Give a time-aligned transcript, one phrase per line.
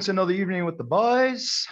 [0.00, 1.68] Welcome to another evening with the boys.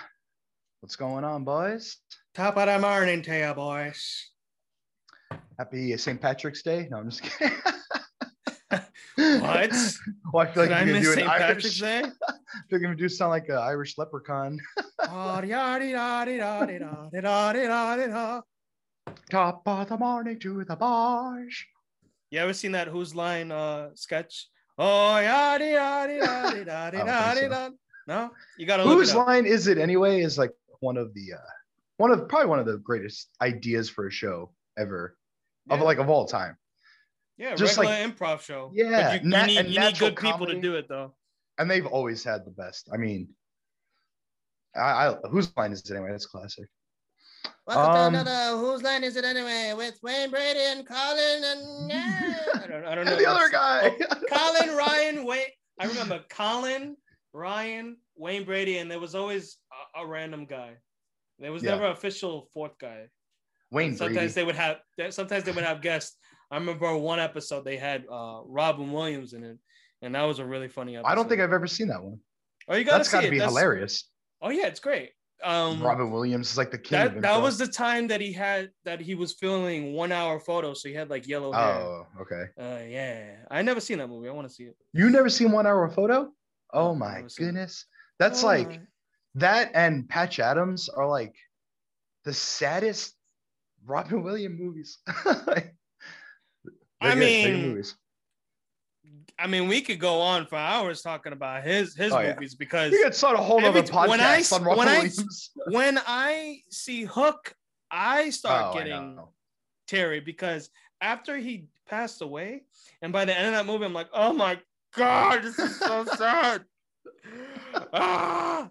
[0.80, 1.96] What's going on, boys?
[2.34, 4.32] Top of the morning to you, boys.
[5.58, 6.20] Happy St.
[6.20, 6.88] Patrick's Day.
[6.90, 7.56] No, I'm just kidding.
[9.16, 9.72] What?
[10.30, 11.26] well, I feel like Did I you're gonna miss do an St.
[11.26, 11.46] Irish.
[11.46, 11.98] Patrick's Day?
[12.02, 12.12] I feel
[12.72, 14.60] like gonna do sound like an Irish leprechaun.
[15.00, 15.40] Oh.
[19.30, 21.64] Top of the morning to the boys.
[22.30, 24.50] You ever seen that Whose Line uh sketch?
[24.76, 26.18] Oh, yeah, di da di
[26.64, 28.28] da di da di da di da.
[28.28, 30.20] No, you gotta look Whose line is it anyway?
[30.20, 31.50] Is like one of the uh
[31.96, 35.16] one of probably one of the greatest ideas for a show ever
[35.70, 36.56] of like of all time.
[37.36, 38.70] Yeah, just regular like- improv show.
[38.74, 41.14] Yeah, but you, you nat- need you need natural good people to do it though.
[41.58, 42.88] And they've always had the best.
[42.92, 43.28] I mean,
[44.76, 46.10] I, I whose line is it anyway?
[46.12, 46.66] That's classic.
[47.66, 51.90] Welcome Um, to another Whose Line Is It Anyway with Wayne Brady and Colin and
[51.90, 52.34] yeah.
[52.54, 53.12] I don't, I don't know.
[53.12, 53.90] And the other what's- guy.
[54.32, 55.46] Colin, Ryan, Wayne.
[55.80, 56.96] I remember Colin,
[57.34, 59.58] Ryan, Wayne Brady, and there was always
[59.96, 60.74] a, a random guy.
[61.38, 61.72] There was Yeah.
[61.72, 63.08] never official fourth guy.
[63.70, 64.32] Wayne sometimes Brady.
[64.32, 64.76] they would have.
[65.10, 66.16] Sometimes they would have guests.
[66.50, 69.58] I remember one episode they had uh, Robin Williams in it,
[70.02, 71.10] and that was a really funny episode.
[71.10, 72.18] I don't think I've ever seen that one.
[72.68, 74.10] Oh, you gotta That's see got to be That's- hilarious.
[74.40, 75.10] Oh yeah, it's great.
[75.44, 78.32] Um, Robin Williams is like the king of that that was the time that he
[78.32, 81.74] had that he was filming one hour photos, so he had like yellow hair.
[81.80, 82.44] Oh, okay.
[82.58, 84.28] Uh, yeah, I never seen that movie.
[84.28, 84.76] I want to see it.
[84.92, 86.32] You never seen one hour photo?
[86.72, 87.84] Oh my goodness.
[88.18, 88.86] That's Oh like mm.
[89.36, 91.34] that and Patch Adams are like
[92.24, 93.14] the saddest
[93.86, 94.98] Robin Williams movies.
[95.46, 95.74] Like,
[97.00, 97.94] I good, mean, movies.
[99.38, 102.34] I mean, we could go on for hours talking about his his Oh, yeah.
[102.34, 104.96] movies because you could start a whole other podcast when I on Robin when I
[104.96, 105.50] Williams.
[105.70, 107.54] when I see Hook,
[107.90, 109.30] I start Oh, getting know.
[109.86, 112.64] Terry because after he passed away,
[113.00, 114.58] and by the end of that movie, I'm like, oh my
[114.96, 116.64] god, this is so sad.
[117.92, 118.68] Ah!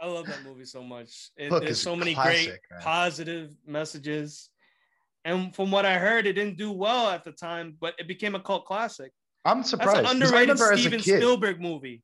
[0.00, 1.30] I love that movie so much.
[1.36, 2.80] It, there's so many classic, great man.
[2.82, 4.50] positive messages.
[5.24, 8.34] And from what I heard, it didn't do well at the time, but it became
[8.34, 9.12] a cult classic.
[9.46, 9.98] I'm surprised.
[9.98, 12.02] an 'cause I underrated remember as a Steven Spielberg movie.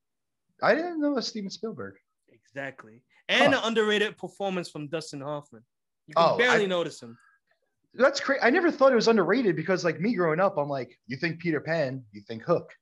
[0.62, 1.96] I didn't know it was Steven Spielberg.
[2.32, 3.02] Exactly.
[3.28, 3.60] And Huh.
[3.60, 5.62] an underrated performance from Dustin Hoffman.
[6.06, 7.18] You can Oh, barely I- notice him.
[7.94, 8.40] That's crazy.
[8.42, 11.40] I never thought it was underrated because, like me growing up, I'm like, you think
[11.40, 12.72] Peter Pan, you think Hook.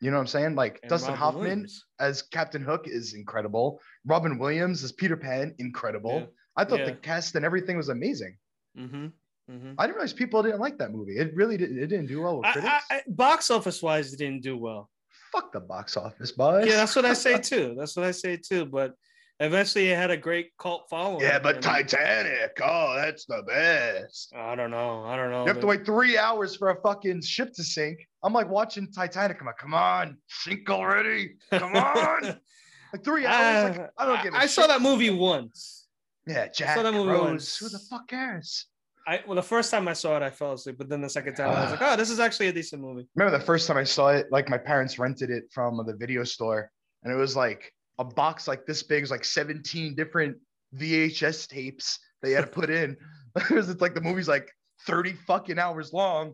[0.00, 0.54] You know what I'm saying?
[0.54, 1.84] Like And Dustin Robin Hoffman Williams.
[1.98, 3.80] as Captain Hook is incredible.
[4.06, 6.20] Robin Williams as Peter Pan, incredible.
[6.20, 6.26] Yeah.
[6.56, 8.36] I thought the cast and everything was amazing.
[8.76, 9.06] Mm-hmm.
[9.50, 9.72] Mm-hmm.
[9.78, 11.16] I didn't realize people didn't like that movie.
[11.16, 11.78] It really didn't.
[11.78, 12.72] It didn't do well with I, critics.
[12.90, 14.90] I, I, box office wise, it didn't do well.
[15.32, 16.66] Fuck the box office, boys.
[16.66, 17.74] Yeah, that's what I say too.
[17.78, 18.66] That's what I say too.
[18.66, 18.92] But
[19.40, 21.20] eventually, it had a great cult following.
[21.20, 22.58] Yeah, but Titanic.
[22.62, 24.32] Oh, that's the best.
[24.36, 25.04] I don't know.
[25.04, 25.42] I don't know.
[25.42, 27.98] You have to wait three hours for a fucking ship to sink.
[28.22, 29.38] I'm like watching Titanic.
[29.40, 31.36] I'm like, come on, sink already.
[31.50, 32.22] Come on.
[32.92, 33.78] like three hours.
[33.78, 35.86] Like, I don't uh, give a I saw that movie once.
[36.26, 37.20] Yeah, Jack I saw that movie Rose.
[37.22, 37.56] once.
[37.58, 38.66] Who the fuck cares?
[39.06, 40.76] I well, the first time I saw it, I fell asleep.
[40.76, 41.94] But then the second time, I was like, ah.
[41.94, 43.08] oh, this is actually a decent movie.
[43.14, 44.26] Remember the first time I saw it?
[44.30, 46.70] Like my parents rented it from the video store,
[47.02, 50.36] and it was like a box like this big, is like 17 different
[50.76, 52.96] VHS tapes they had to put in.
[53.50, 54.50] it's like the movie's like
[54.86, 56.32] 30 fucking hours long.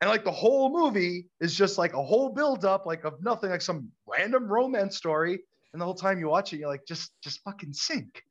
[0.00, 3.62] And like the whole movie is just like a whole build-up, like of nothing, like
[3.62, 5.40] some random romance story.
[5.72, 8.22] And the whole time you watch it, you're like, just just fucking sink.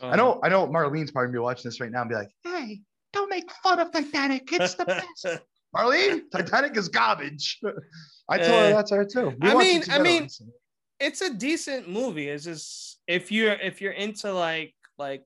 [0.00, 2.16] I Uh, know, I know Marlene's probably gonna be watching this right now and be
[2.16, 2.80] like, hey,
[3.12, 4.52] don't make fun of Titanic.
[4.52, 5.26] It's the best.
[5.76, 7.58] Marlene, Titanic is garbage.
[8.28, 9.32] I told her Uh, that's her too.
[9.40, 10.52] We I mean- I mean- recently.
[11.00, 12.28] It's a decent movie.
[12.28, 15.24] It's just if you're if you're into like like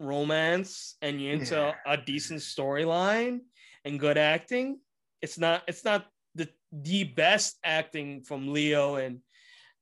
[0.00, 1.74] romance and you're into Yeah.
[1.86, 3.40] a decent storyline
[3.84, 4.80] and good acting,
[5.22, 9.20] it's not it's not the the best acting from Leo and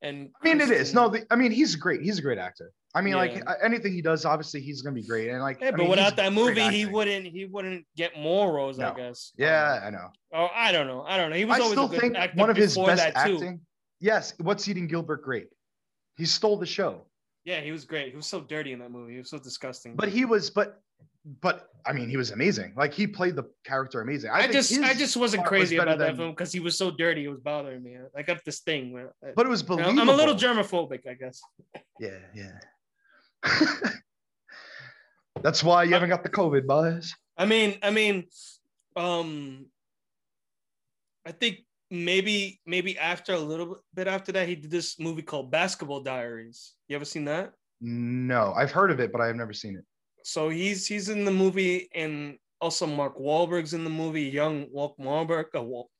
[0.02, 0.92] and I mean, it is.
[0.92, 2.02] No, the, I mean, he's great.
[2.02, 2.72] He's a great actor.
[2.92, 3.44] I mean, like Yeah.
[3.46, 5.28] uh, anything he does, obviously, he's gonna be great.
[5.30, 8.52] And like, Yeah, I but mean, without that movie, he wouldn't he wouldn't get more
[8.52, 9.32] roles, I guess.
[9.38, 10.08] Yeah, I know.
[10.34, 11.04] Oh, I don't know.
[11.06, 11.36] I don't know.
[11.36, 13.60] He was I always still a good think one of his best that too.
[14.02, 15.52] Yes, what's eating Gilbert Grape?
[16.16, 17.06] He stole the show,
[17.44, 18.10] Yeah, he was great.
[18.10, 19.12] He was so dirty in that movie.
[19.12, 19.94] He was so disgusting.
[19.94, 20.82] but he was, but,
[21.40, 22.74] but I mean, he was amazing.
[22.76, 24.30] Like he played the character amazing.
[24.30, 26.58] I, think just I just wasn't was crazy better about that than- film because he
[26.58, 27.24] was so dirty.
[27.24, 27.96] It was bothering me.
[28.16, 30.00] I got this thing where But it was you know, believable.
[30.00, 31.40] I'm a little germophobic, I guess.
[32.00, 32.58] Yeah, yeah.
[35.42, 37.14] That's why you haven't got the COVID, boys.
[37.36, 38.26] I mean, I mean,
[38.96, 39.66] um,
[41.24, 41.60] I think
[41.92, 46.72] maybe maybe after a little bit after that, he did this movie called Basketball Diaries.
[46.88, 47.52] You ever seen that?
[47.80, 49.84] No, I've heard of it, but I have never seen it.
[50.24, 54.22] So he's he's in the movie, and also Mark Wahlberg's in the movie.
[54.22, 55.90] Young Mark Wahlberg, uh, Wal-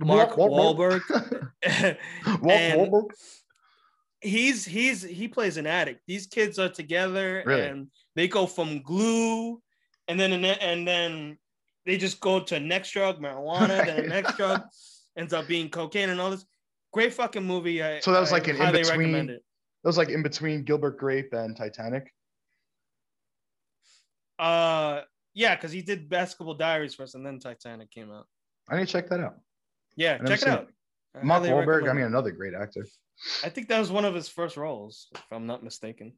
[0.00, 1.00] Mark Wahlberg.
[1.62, 1.96] Wahlberg.
[2.24, 3.04] Wahlberg.
[4.20, 6.00] he's he's he plays an addict.
[6.06, 7.66] These kids are together Really?
[7.66, 7.86] and
[8.16, 9.60] they go from glue,
[10.08, 11.38] and then and then
[11.86, 14.62] they just go to next drug, marijuana, then the next drug
[15.20, 16.44] ends up being cocaine and all this.
[16.92, 17.82] Great fucking movie.
[17.82, 19.40] I, So that was I like an in-between- That
[19.84, 22.12] was like in between Gilbert Grape and Titanic.
[24.38, 25.02] Uh,
[25.34, 28.26] yeah, because he did Basketball Diaries first, and then Titanic came out.
[28.68, 29.36] I need to check that out.
[29.96, 30.68] Yeah, never check it out.
[31.14, 32.86] I Mark Wahlberg, I mean, another great actor.
[33.44, 36.14] I think that was one of his first roles, if I'm not mistaken.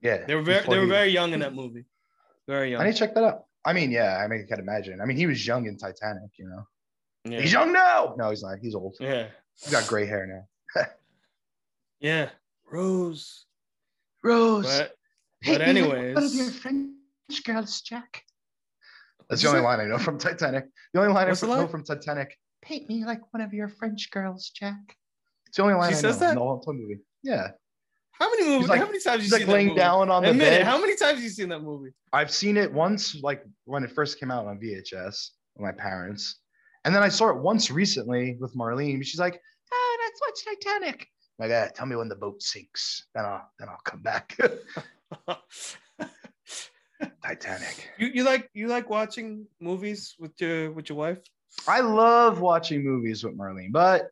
[0.00, 1.86] Yeah, They were very, they were very young in that movie.
[2.46, 2.82] Very young.
[2.82, 3.44] I need to check that out.
[3.64, 5.00] I mean, yeah, I mean, I can imagine.
[5.00, 6.64] I mean, he was young in Titanic, you know.
[7.32, 7.40] Yeah.
[7.40, 8.14] He's young now.
[8.18, 8.58] No, he's not.
[8.60, 8.96] He's old.
[9.00, 9.26] yeah,
[9.62, 10.82] He's got gray hair now.
[12.00, 12.30] yeah.
[12.70, 13.46] Rose.
[14.22, 14.82] Rose.
[15.44, 16.14] But anyways.
[16.14, 16.88] but your French
[17.44, 18.22] girls, Jack.
[19.28, 19.64] That's the only say?
[19.64, 20.66] line I know from Titanic.
[20.92, 21.68] The only line What's I know line?
[21.68, 22.36] from Titanic.
[22.62, 24.96] Paint me like one of your French girls, Jack.
[25.46, 26.28] It's the only line She I says know that?
[26.30, 26.98] in the whole whole movie.
[27.22, 27.48] Yeah.
[28.12, 28.68] how many movies?
[28.68, 29.78] like- how many times He's you like seen that laying movie?
[29.80, 30.60] down on the Admit bed.
[30.60, 30.64] it.
[30.66, 31.90] How many times have you seen that movie?
[32.12, 36.36] I've seen it once, like when it first came out on VHS with my parents.
[36.86, 39.04] And then I saw it once recently with Marlene.
[39.04, 39.42] She's like,
[39.72, 41.08] ah, let's watch Titanic.
[41.38, 43.06] I'm like, ah, tell me when the boat sinks.
[43.12, 44.38] Then I'll then I'll come back.
[47.24, 47.90] Titanic.
[47.98, 51.18] you you like you like watching movies with your with your wife?
[51.66, 54.10] I love watching movies with Marlene, but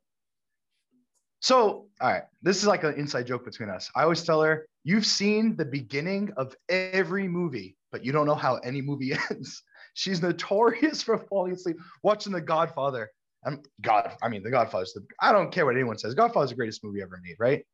[1.41, 3.88] so all right, this is like an inside joke between us.
[3.94, 8.35] I always tell her, you've seen the beginning of every movie, but you don't know
[8.35, 9.62] how any movie ends.
[9.94, 13.11] She's notorious for falling asleep watching The Godfather.
[13.44, 16.14] And God, I mean, The Godfather's the I don't care what anyone says.
[16.14, 17.64] Godfather's the greatest movie ever made, right?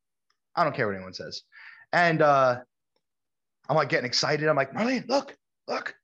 [0.56, 1.42] I don't care what anyone says.
[1.92, 2.60] And uh
[3.68, 4.48] I'm like getting excited.
[4.48, 5.36] I'm like, Marlene, look,
[5.68, 5.94] look.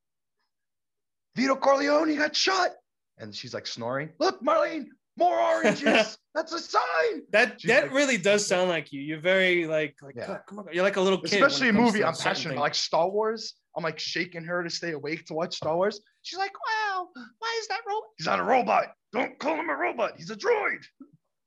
[1.35, 2.71] Vito Corleone got shot.
[3.19, 4.11] And she's like snoring.
[4.21, 4.87] Look, Marlene,
[5.19, 6.17] more oranges.
[6.35, 7.23] That's a sign.
[7.33, 9.01] That She's that like- really does sound like you.
[9.01, 10.27] You're very like like Yeah.
[10.27, 10.67] "Come- come on.
[10.73, 11.43] You're like a little kid.
[11.43, 13.55] Especially a movie I'm passionate about, like Star Wars.
[13.77, 16.01] I'm like shaking her to stay awake to watch Star Wars.
[16.23, 17.09] She's like, wow,
[17.39, 18.09] why is that robot?
[18.17, 18.87] He's not a robot.
[19.13, 20.13] Don't call him a robot.
[20.17, 20.83] He's a droid.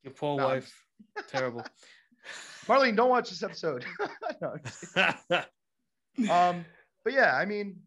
[0.04, 0.46] Your poor No.
[0.48, 0.72] wife.
[1.28, 1.66] Terrible.
[2.68, 3.86] Marlene, don't watch this episode.
[4.42, 6.30] No, I'm just kidding.
[6.31, 6.66] um,
[7.04, 7.78] but yeah, I mean,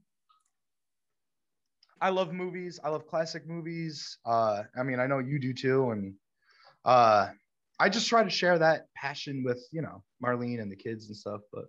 [2.01, 2.81] I love movies.
[2.83, 4.19] I love classic movies.
[4.27, 6.15] Uh, I mean, I know you do too, and
[6.85, 7.29] uh,
[7.79, 11.17] I just try to share that passion with you know Marlene and the kids and
[11.17, 11.41] stuff.
[11.53, 11.67] But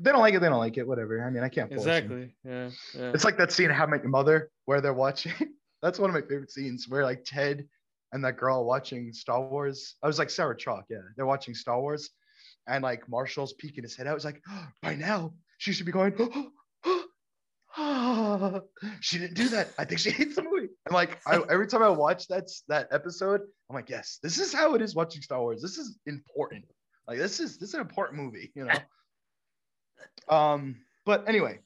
[0.00, 0.40] they don't like it.
[0.40, 0.86] They don't like it.
[0.86, 1.24] Whatever.
[1.24, 2.34] I mean, I can't exactly.
[2.44, 2.70] Yeah.
[2.94, 3.10] Yeah.
[3.14, 5.32] It's like that scene in How I Met Your Mother where they're watching.
[5.82, 7.66] That's one of my favorite scenes where like Ted
[8.12, 9.96] and that girl watching Star Wars.
[10.02, 10.98] I was like Sarah Chalke, yeah.
[11.16, 12.10] They're watching Star Wars,
[12.66, 14.14] and like Marshall's peeking his head out.
[14.14, 14.42] He's like,
[14.82, 16.14] by now she should be going.
[19.00, 19.70] she didn't do that.
[19.78, 20.68] I think she hates the movie.
[20.86, 24.52] And like I, every time I watch that that episode, I'm like, yes, this is
[24.52, 25.60] how it is watching Star Wars.
[25.60, 26.64] This is important.
[27.08, 28.74] Like this is this is an important movie, you know.
[30.28, 31.58] Um, but anyway,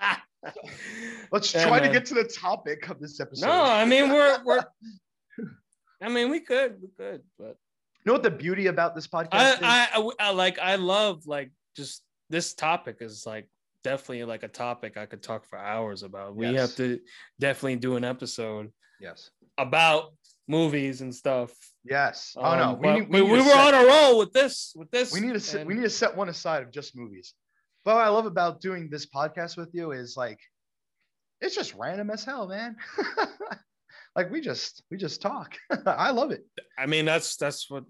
[1.32, 3.46] let's Yeah, try to get to the topic of this episode.
[3.46, 4.64] No, I mean we're we're.
[6.02, 7.56] I mean we could we could, but
[8.04, 9.58] You know what the beauty about this podcast I is?
[9.62, 13.48] I, I I like I love like just this topic is like
[13.84, 16.34] definitely like a topic I could talk for hours about.
[16.34, 16.60] We Yes.
[16.60, 17.00] have to
[17.38, 19.30] definitely do an episode yes.
[19.58, 20.14] about
[20.48, 21.52] movies and stuff.
[21.84, 22.34] Yes.
[22.36, 22.62] Oh no.
[22.70, 25.12] Um, We, need, we, we, we were set- on a roll with this with this.
[25.12, 27.34] we need to set, and- we need to set one aside of just movies.
[27.84, 30.38] But what I love about doing this podcast with you is like
[31.40, 32.76] it's just random as hell, man.
[34.16, 35.56] like we just we just talk.
[35.86, 36.44] I love it.
[36.78, 37.84] I mean that's that's what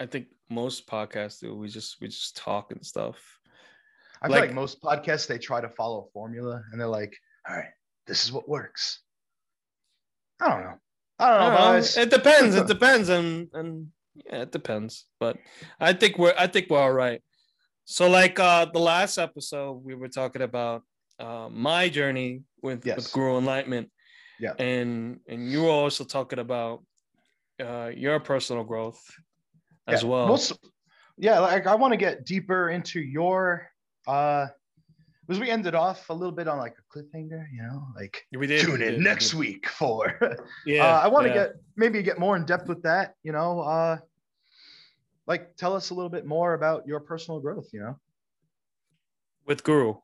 [0.00, 1.54] I think most podcasts do.
[1.54, 3.16] We just we just talk and stuff.
[4.22, 7.14] I feel like Like- most podcasts they try to follow a formula and they're like,
[7.48, 7.68] all right,
[8.06, 9.00] this is what works.
[10.40, 10.74] I don't know.
[11.18, 12.02] I don't know, I don't know.
[12.02, 12.54] It depends.
[12.56, 13.88] It depends, and and
[14.26, 15.06] yeah, it depends.
[15.20, 15.36] But
[15.80, 17.22] I think we're I think we're all right.
[17.84, 20.82] So like uh the last episode, we were talking about
[21.18, 22.96] uh my journey with Yes.
[22.96, 23.90] with Guru Enlightenment.
[24.38, 24.52] Yeah.
[24.58, 26.84] And and you were also talking about
[27.60, 29.00] uh your personal growth
[29.88, 30.28] as Yeah, well.
[30.28, 30.52] most-
[31.16, 33.68] yeah, like I want to get deeper into your
[34.06, 34.46] uh
[35.28, 38.46] because we ended off a little bit on like a cliffhanger, you know, like we
[38.46, 39.38] did tune we in did, we next did.
[39.38, 40.18] week for
[40.66, 40.86] Yeah.
[40.86, 41.34] uh, I want to yeah.
[41.48, 43.60] get maybe get more in depth with that, you know.
[43.60, 43.98] Uh
[45.26, 47.98] like tell us a little bit more about your personal growth, you know.
[49.46, 49.96] with Guru.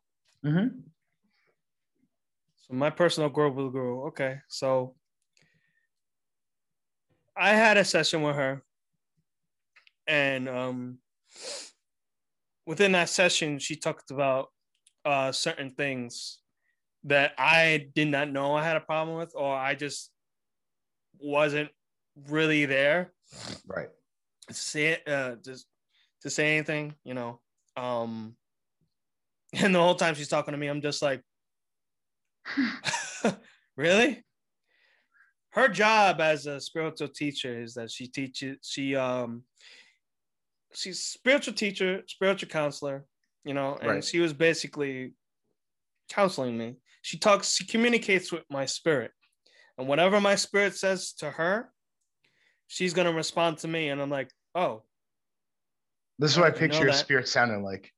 [0.45, 0.81] Mm-hmm.
[2.57, 4.09] So my personal growth with Guru.
[4.09, 4.95] Okay, so
[7.35, 8.63] I had a session with her,
[10.07, 10.99] and um,
[12.67, 14.49] within that session, she talked about
[15.05, 16.39] uh, certain things
[17.05, 20.11] that I did not know I had a problem with, or I just
[21.19, 21.71] wasn't
[22.29, 23.13] really there
[23.67, 23.89] Right.
[24.49, 25.67] to see it, uh, just
[26.23, 27.41] to say anything, you know.
[27.77, 28.37] Um,
[29.53, 31.23] and the whole time she's talking to me, I'm just like,
[33.77, 34.25] really?
[35.51, 39.45] Her job as a spiritual teacher is that she teaches, she um
[40.75, 43.05] she's spiritual teacher, spiritual counselor,
[43.45, 44.05] you know, and Right.
[44.05, 45.15] she was basically
[46.09, 46.77] counseling me.
[47.03, 49.13] She talks, she communicates with my spirit.
[49.79, 51.71] And whatever my spirit says to her,
[52.69, 53.89] she's gonna respond to me.
[53.89, 54.83] And I'm like, oh,
[56.19, 57.91] This is what I know picture your spirit sounding like.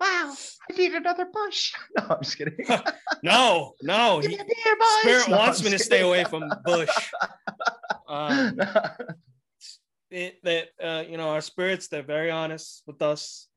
[0.00, 0.34] Wow,
[0.70, 1.72] I need another bush.
[1.96, 2.56] No, I'm just kidding.
[3.22, 4.18] no, no.
[4.22, 7.12] He- me a beer, spirit No, wants I'm me to just stay away from bush.
[8.08, 8.58] Um,
[10.10, 13.48] it, that uh, you know our spirits they're very honest with us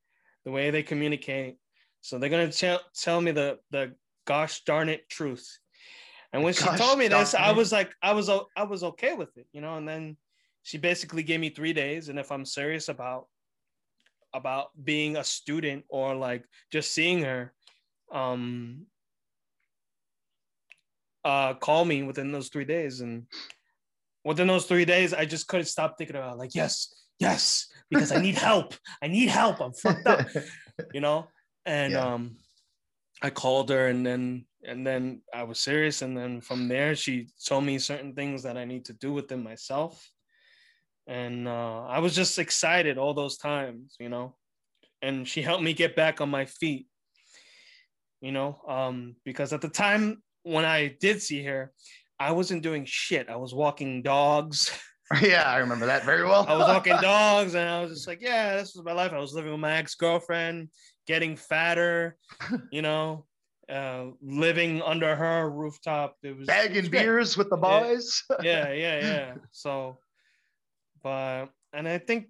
[0.45, 1.57] the way they communicate.
[2.01, 3.93] So they're going to tell, tell me the the
[4.25, 5.59] gosh darn it truth.
[6.31, 9.35] And when she told me this i was like i was i was okay with
[9.35, 10.15] it you know and then
[10.61, 12.09] she basically gave me three days.
[12.09, 13.27] And if i'm serious about
[14.33, 17.51] about being a student or like just seeing her
[18.13, 18.85] um
[21.25, 23.01] uh call me within those three days.
[23.01, 23.25] And
[24.23, 28.17] within those three days i just couldn't stop thinking about like yes yes because i
[28.21, 28.73] need help.
[29.01, 29.59] I need help.
[29.61, 30.27] I'm fucked up
[30.93, 31.27] you know?
[31.65, 32.13] And Yeah.
[32.13, 32.37] um
[33.21, 36.01] i called her and then and then i was serious.
[36.01, 39.43] And then from there she told me certain things that i need to do within
[39.43, 39.93] myself.
[41.07, 44.35] And uh, i was just excited all those times you know?
[45.01, 46.87] And she helped me get back on my feet
[48.21, 48.59] you know?
[48.67, 51.71] Um because at the time when i did see her
[52.19, 53.29] i wasn't doing shit.
[53.29, 54.71] I was walking dogs
[55.21, 56.45] yeah, I remember that very well.
[56.47, 59.11] I was walking dogs and I was just like, yeah, this was my life.
[59.11, 60.69] I was living with my ex girlfriend,
[61.07, 62.17] getting fatter,
[62.71, 63.25] you know,
[63.67, 66.15] uh, living under her rooftop.
[66.21, 67.79] It was it was bagging beers with the Yeah.
[67.79, 68.23] boys.
[68.43, 69.35] Yeah, yeah, yeah.
[69.51, 69.97] So,
[71.01, 72.27] but, and I think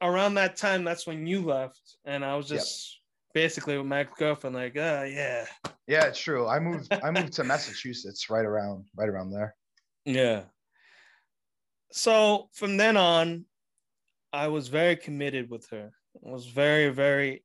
[0.00, 1.80] around that time, that's when you left.
[2.04, 2.60] And I was Yep.
[2.60, 3.00] just
[3.32, 5.46] basically with my ex girlfriend, like, uh, yeah,
[5.86, 6.46] Yeah, it's true.
[6.46, 6.92] I moved.
[6.92, 9.54] I moved to Massachusetts right around, right around there.
[10.04, 10.44] Yeah.
[11.96, 13.44] So from then on,
[14.32, 15.92] I was very committed with her.
[16.26, 17.44] I was very, very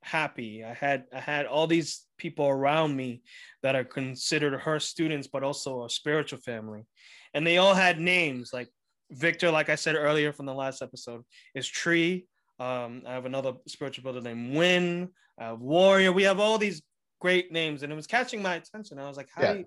[0.00, 0.62] happy.
[0.64, 3.22] I had I had all these people around me
[3.64, 6.86] that are considered her students, but also a spiritual family.
[7.34, 8.68] And they all had names like
[9.10, 11.24] Victor, like I said earlier from the last episode,
[11.56, 12.26] is Tree.
[12.60, 16.12] Um, I have another spiritual brother named Win, I have Warrior.
[16.12, 16.80] We have all these
[17.20, 19.00] great names, and it was catching my attention.
[19.00, 19.52] I was like, how Yeah.
[19.54, 19.64] do you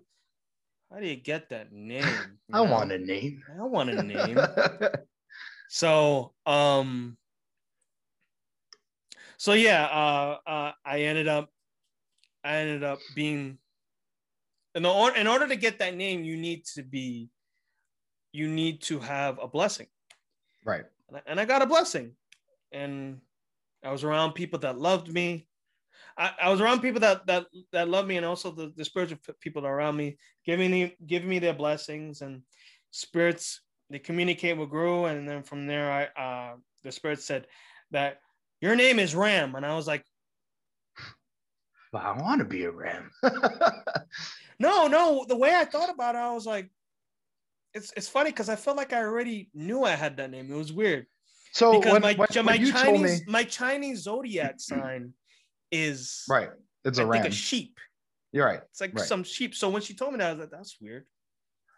[0.92, 2.40] how do you get that name?
[2.48, 2.72] you I know?
[2.72, 3.44] want a name.
[3.60, 4.40] I want a name.
[5.70, 7.18] so um
[9.38, 11.50] so yeah uh uh i ended up
[12.44, 13.58] i ended up being
[14.76, 17.30] in, the, or- in order to get that name you need to be
[18.32, 19.88] you need to have a blessing
[20.64, 20.86] right.
[21.10, 22.14] and I, and I got a blessing
[22.72, 23.20] and
[23.84, 25.47] i was around people that loved me
[26.18, 29.20] I, I was around people that that that love me and also the, the spiritual
[29.40, 30.18] people around me.
[30.46, 32.42] Giving me giving me their blessings and
[32.92, 37.48] spirits they communicate with Guru and then from there I uh the spirit said
[37.92, 38.20] that
[38.62, 39.56] your name is Ram.
[39.56, 40.04] And I was like
[41.94, 43.12] I want to be a ram.
[44.60, 46.70] no no the way I thought about it I was like
[47.74, 50.52] it's it's funny because I felt like I already knew I had that name.
[50.52, 51.06] It was weird.
[51.52, 55.14] So because when, my when, my when told me, Chinese my Chinese zodiac sign
[55.72, 56.50] is right,
[56.86, 57.22] it's a I ram.
[57.24, 57.78] think a sheep
[58.32, 58.62] You're right.
[58.70, 59.06] it's like Right.
[59.08, 61.06] some sheep so when she told me that I was like that's weird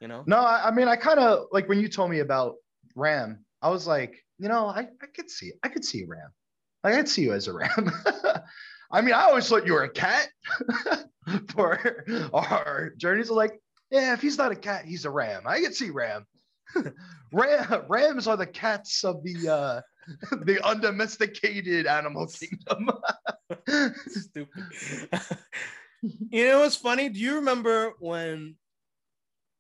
[0.02, 2.56] you know No, I, I mean, I kind of like when you told me about
[2.96, 3.44] ram.
[3.62, 6.30] I was like, you know, I, I could see, I could see a ram.
[6.84, 7.92] Like, I'd see you as a ram.
[8.92, 10.30] I mean, I always thought you were a cat.
[11.54, 11.78] For
[12.34, 13.60] our journeys, like,
[13.92, 15.44] yeah, if he's not a cat, he's a ram.
[15.46, 16.26] I could see ram.
[17.34, 19.82] ram rams are the cats of the uh
[20.32, 22.90] the undomesticated animal kingdom.
[24.08, 24.64] stupid.
[26.02, 27.10] you know what's funny?
[27.10, 28.56] Do you remember when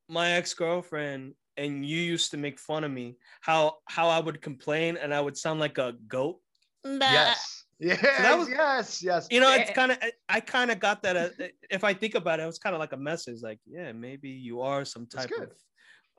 [0.08, 4.98] my ex-girlfriend and you used to make fun of me how how I would complain
[4.98, 6.40] and I would sound like a goat?
[6.86, 7.66] yes.
[7.82, 9.28] Yes, that was- yes, yes.
[9.32, 9.74] You know, it's eh.
[9.74, 11.16] kind of I kind of got that.
[11.16, 11.32] As,
[11.70, 13.42] if I think about it, it was kind of like a message.
[13.42, 15.50] Like, yeah, maybe you are some type of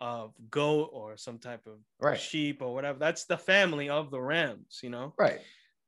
[0.00, 2.98] of goat or some type of right, sheep or whatever.
[2.98, 4.80] That's the family of the Rams.
[4.82, 5.14] You know.
[5.18, 5.40] right.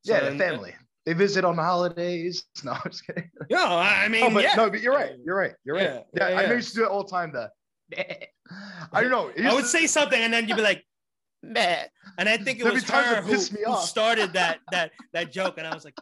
[0.05, 0.75] So yeah, the then- family.
[1.05, 2.45] They visit on the holidays.
[2.65, 3.29] No, I'm just kidding.
[3.51, 4.55] No, I mean, Oh, but yeah.
[4.55, 5.11] no, but you're right.
[5.27, 5.53] You're right.
[5.65, 5.83] You're right.
[5.85, 6.49] Yeah, Yeah, yeah, I know yeah.
[6.51, 7.33] you used to do it all the time.
[7.33, 7.51] The
[8.93, 9.33] I don't know.
[9.45, 10.85] I would to- say something, and then you'd be like,
[11.43, 11.87] "Meh,"
[12.19, 15.55] and I think it There'd was her who, me who started that that that joke,
[15.59, 15.95] and I was like,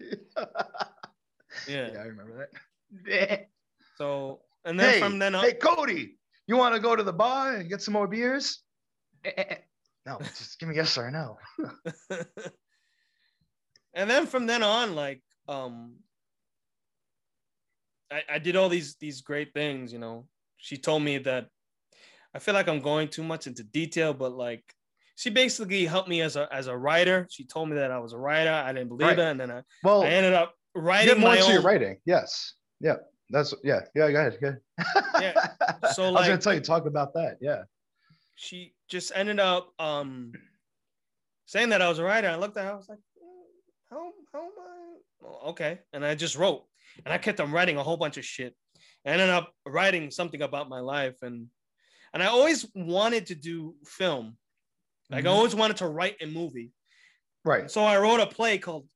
[0.00, 0.16] yeah,
[1.68, 2.48] "Yeah." I remember
[3.06, 3.48] that.
[3.96, 7.12] So, and then hey, from then on, hey, Cody, you want to go to the
[7.12, 8.62] bar and get some more beers?
[9.24, 9.56] Eh, eh, eh.
[10.06, 11.38] no, just give me yes or no.
[13.94, 15.94] and then from then on, like um,
[18.10, 19.92] I, I did all these these great things.
[19.92, 20.26] You know,
[20.58, 21.48] she told me that
[22.34, 24.62] I feel like I'm going too much into detail, but like
[25.16, 27.26] she basically helped me as a as a writer.
[27.30, 28.50] She told me that I was a writer.
[28.52, 29.18] I didn't believe Right.
[29.18, 31.64] it, and then I, Well, I ended up writing more my to your own.
[31.64, 31.98] writing.
[32.04, 32.54] Yes.
[32.80, 32.96] Yeah.
[33.30, 33.80] That's yeah.
[33.94, 34.10] Yeah.
[34.10, 34.38] Go ahead.
[34.40, 34.60] Go ahead.
[35.20, 35.46] Yeah.
[35.94, 37.38] So, I was gonna tell you talk about that.
[37.40, 37.64] Yeah.
[38.36, 40.32] She just ended up um
[41.46, 42.28] saying that I was a writer.
[42.28, 42.72] I looked at her.
[42.72, 45.26] I was like, "Mm, how how am I?
[45.26, 46.64] Oh, okay, and I just wrote,
[47.04, 48.54] and I kept on writing a whole bunch of shit.
[49.06, 51.46] I ended up writing something about my life, and
[52.12, 54.36] and I always wanted to do film.
[55.10, 55.32] Like I Mhm.
[55.32, 56.72] always wanted to write a movie.
[57.44, 57.70] Right.
[57.70, 58.88] So I wrote a play called.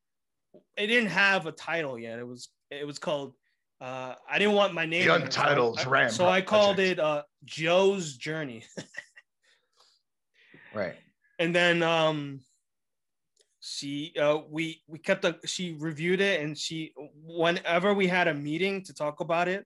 [0.76, 2.18] It didn't have a title yet.
[2.18, 3.34] It was it was called.
[3.80, 5.06] Uh, I didn't want my name.
[5.06, 6.98] The it, so I- Untitled Ram So I called Project.
[6.98, 8.64] it uh, Joe's Journey,
[10.74, 10.96] Right.
[11.38, 12.40] and then um,
[13.60, 16.92] she uh, we we kept a she reviewed it, and she
[17.24, 19.64] whenever we had a meeting to talk about it.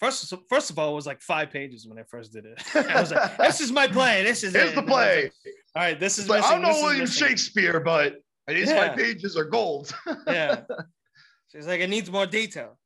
[0.00, 2.60] First, first of all, it was like five pages when I first did it.
[2.74, 4.24] I was like, "This is my play.
[4.24, 5.22] This is Here's it." the And I was play.
[5.22, 5.32] like,
[5.76, 7.06] all right, this is like, I don't know William.
[7.06, 8.16] Shakespeare, but
[8.48, 8.88] these Yeah.
[8.88, 9.94] five pages are gold.
[10.26, 10.62] yeah.
[11.52, 12.78] She's like, it needs more detail.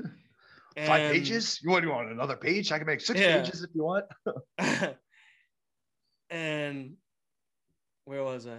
[0.76, 1.60] Five pages?
[1.62, 2.72] You want you want another page?
[2.72, 3.40] I can make six Yeah.
[3.42, 4.04] pages if you want.
[6.30, 6.94] and
[8.04, 8.58] where was I?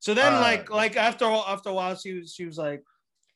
[0.00, 2.82] So then, Uh, like, like after after a while, she was she was like,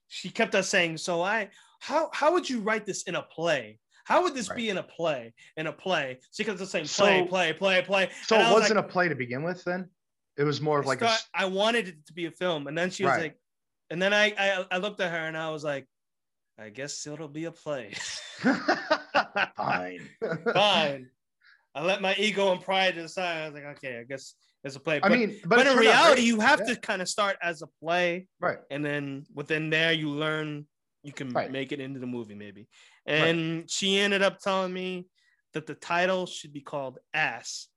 [0.08, 3.78] she kept us saying, "So I, how how would you write this in a play?
[4.04, 5.34] How would this be in a play?
[5.56, 8.52] In a play?" She kept us saying, "Play, So- play, play, play." So And it
[8.52, 9.90] was wasn't like, a play to begin with then?
[10.38, 12.90] It was more of like start- I wanted it to be a film, and then
[12.90, 13.22] she was Right.
[13.22, 13.38] like,
[13.90, 15.86] and then I, I I looked at her and I was like,
[16.58, 17.94] I guess it'll be a play.
[19.56, 20.08] fine.
[20.52, 21.10] Fine.
[21.74, 23.42] I let my ego and pride to the side.
[23.42, 24.96] I was like, okay, I guess it's a play.
[25.02, 26.26] I But, mean, but, but, in reality, great.
[26.26, 26.74] you have Yeah.
[26.74, 28.58] to kind of start as a play, right.
[28.70, 30.66] and then within there, you learn
[31.02, 31.50] you can Right.
[31.50, 32.66] make it into the movie, maybe.
[33.04, 35.06] And she ended up telling me
[35.52, 37.68] that the title should be called Ass.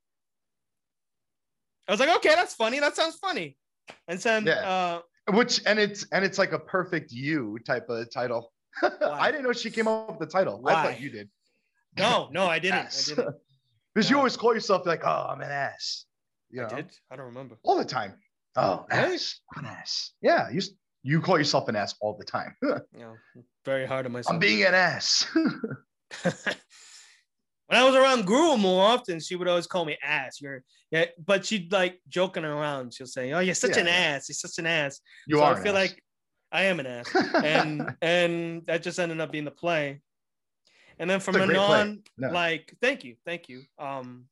[1.86, 2.80] I was like, okay, that's funny.
[2.80, 3.58] That sounds funny.
[4.06, 4.66] And then, Yeah.
[4.66, 8.52] uh, Which and it's and it's like a perfect you type of title.
[9.02, 10.56] I didn't know she came up with the title.
[10.66, 10.82] I Why?
[10.84, 11.28] thought you did.
[11.98, 12.76] no, no, I didn't.
[12.78, 13.34] I didn't.
[13.94, 16.04] Because you always call yourself like, oh, I'm an ass.
[16.50, 16.68] You know?
[16.70, 16.90] I did.
[17.10, 17.56] I don't remember.
[17.64, 18.14] all the time.
[18.54, 19.14] Oh, Really?
[19.14, 19.40] ass.
[19.56, 20.12] I'm an ass.
[20.22, 20.60] Yeah, you
[21.02, 22.54] you call yourself an ass all the time.
[22.96, 23.12] yeah,
[23.64, 24.34] very hard on myself.
[24.34, 25.26] I'm being an ass.
[27.68, 30.40] When I was around Guru more often, she would always call me ass.
[30.40, 32.94] You're yeah, but she'd like joking around.
[32.94, 33.92] She'll say, "Oh, you're such Yeah, an yeah.
[34.16, 34.28] ass.
[34.28, 35.52] You're such an ass." you so are.
[35.52, 36.02] I feel like
[36.50, 40.00] I am an ass, and and that just ended up being the play.
[40.98, 42.32] And then from then on, No.
[42.32, 43.62] like, thank you, thank you.
[43.78, 44.28] Um,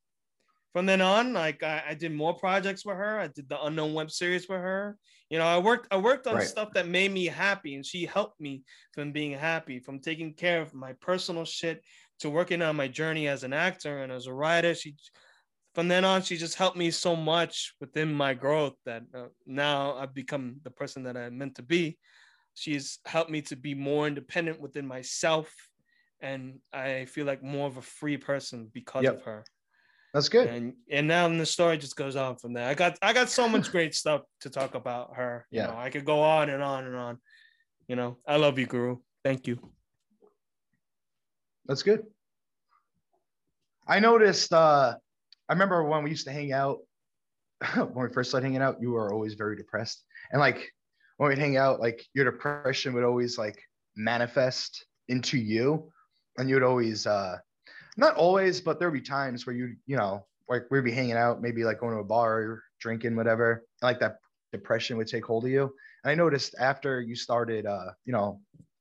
[0.73, 3.19] from then on, like, I, I did more projects with her.
[3.21, 4.99] I did the unknown web series with her.
[5.31, 6.47] You know, I worked I worked on Right.
[6.47, 10.61] stuff that made me happy, and she helped me from being happy, from taking care
[10.63, 11.83] of my personal shit
[12.21, 14.75] to working on my journey as an actor and as a writer.
[14.75, 14.95] She,
[15.75, 19.95] from then on, she just helped me so much within my growth that uh, now
[19.97, 21.99] I've become the person that I'm meant to be.
[22.55, 25.53] She's helped me to be more independent within myself,
[26.21, 29.15] and I feel like more of a free person because Yep.
[29.19, 29.45] of her.
[30.15, 30.49] That's good.
[30.49, 32.67] And and now the story just goes on from there.
[32.67, 35.47] I got I got so much great stuff to talk about her.
[35.51, 35.67] You Yeah.
[35.67, 37.19] know, I could go on and on and on.
[37.87, 38.97] You know, I love you, Guru.
[39.23, 39.59] Thank you.
[41.67, 42.05] That's good.
[43.87, 44.53] I noticed.
[44.53, 44.95] uh
[45.49, 46.79] I remember when we used to hang out.
[47.75, 50.71] when we first started hanging out, you were always very depressed, and like
[51.17, 53.59] when we'd hang out, like your depression would always like
[53.97, 55.91] manifest into you,
[56.37, 57.37] and you'd always, uh
[57.97, 61.41] not always, but there'd be times where you, you know, like we'd be hanging out,
[61.41, 64.19] maybe like going to a bar or drinking, whatever, and like that
[64.53, 65.73] depression would take hold of you.
[66.05, 68.41] And I noticed after you started, uh, you know,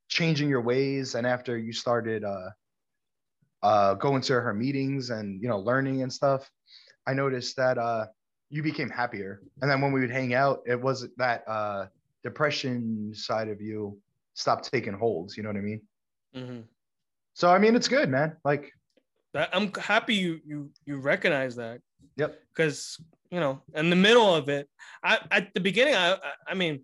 [0.09, 2.49] changing your ways, and after you started, uh
[3.69, 6.41] uh, going to her meetings and you know learning and stuff
[7.09, 8.05] i noticed that uh,
[8.55, 11.81] you became happier and then when we would hang out it wasn't that uh,
[12.27, 13.77] depression side of you
[14.43, 15.81] stopped taking holds you know what i mean
[16.35, 16.63] Mhm.
[17.33, 18.63] so i mean it's good man like
[19.35, 21.77] That I'm happy you you you recognize that.
[22.21, 22.31] Yep.
[22.51, 22.79] Because
[23.33, 24.65] you know, in the middle of it,
[25.03, 26.75] I at the beginning, I I- I mean,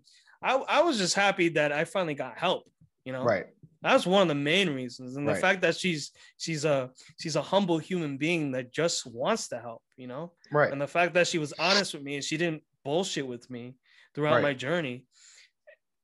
[0.50, 2.62] I I was just happy that I finally got help.
[3.06, 3.46] You know, right
[3.82, 7.42] That's one of the main reasons, and the fact that she's she's a she's a
[7.42, 9.82] humble human being that just wants to help.
[9.96, 12.62] You know, right and the fact that she was honest with me and she didn't
[12.84, 13.74] bullshit with me
[14.14, 14.42] throughout Right.
[14.42, 15.04] my journey.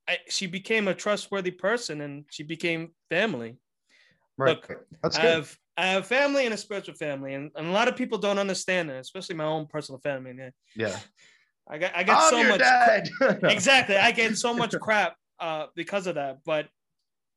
[0.08, 3.58] I, she became a trustworthy person and she became family.
[4.38, 7.70] right Look, that's I have I have family and a spiritual family, and, and a
[7.70, 10.30] lot of people don't understand that, especially my own personal family.
[10.30, 10.98] And yeah
[11.68, 12.62] I got I got I'm so much
[13.44, 13.96] exactly.
[13.96, 16.68] I get so much crap uh because of that, but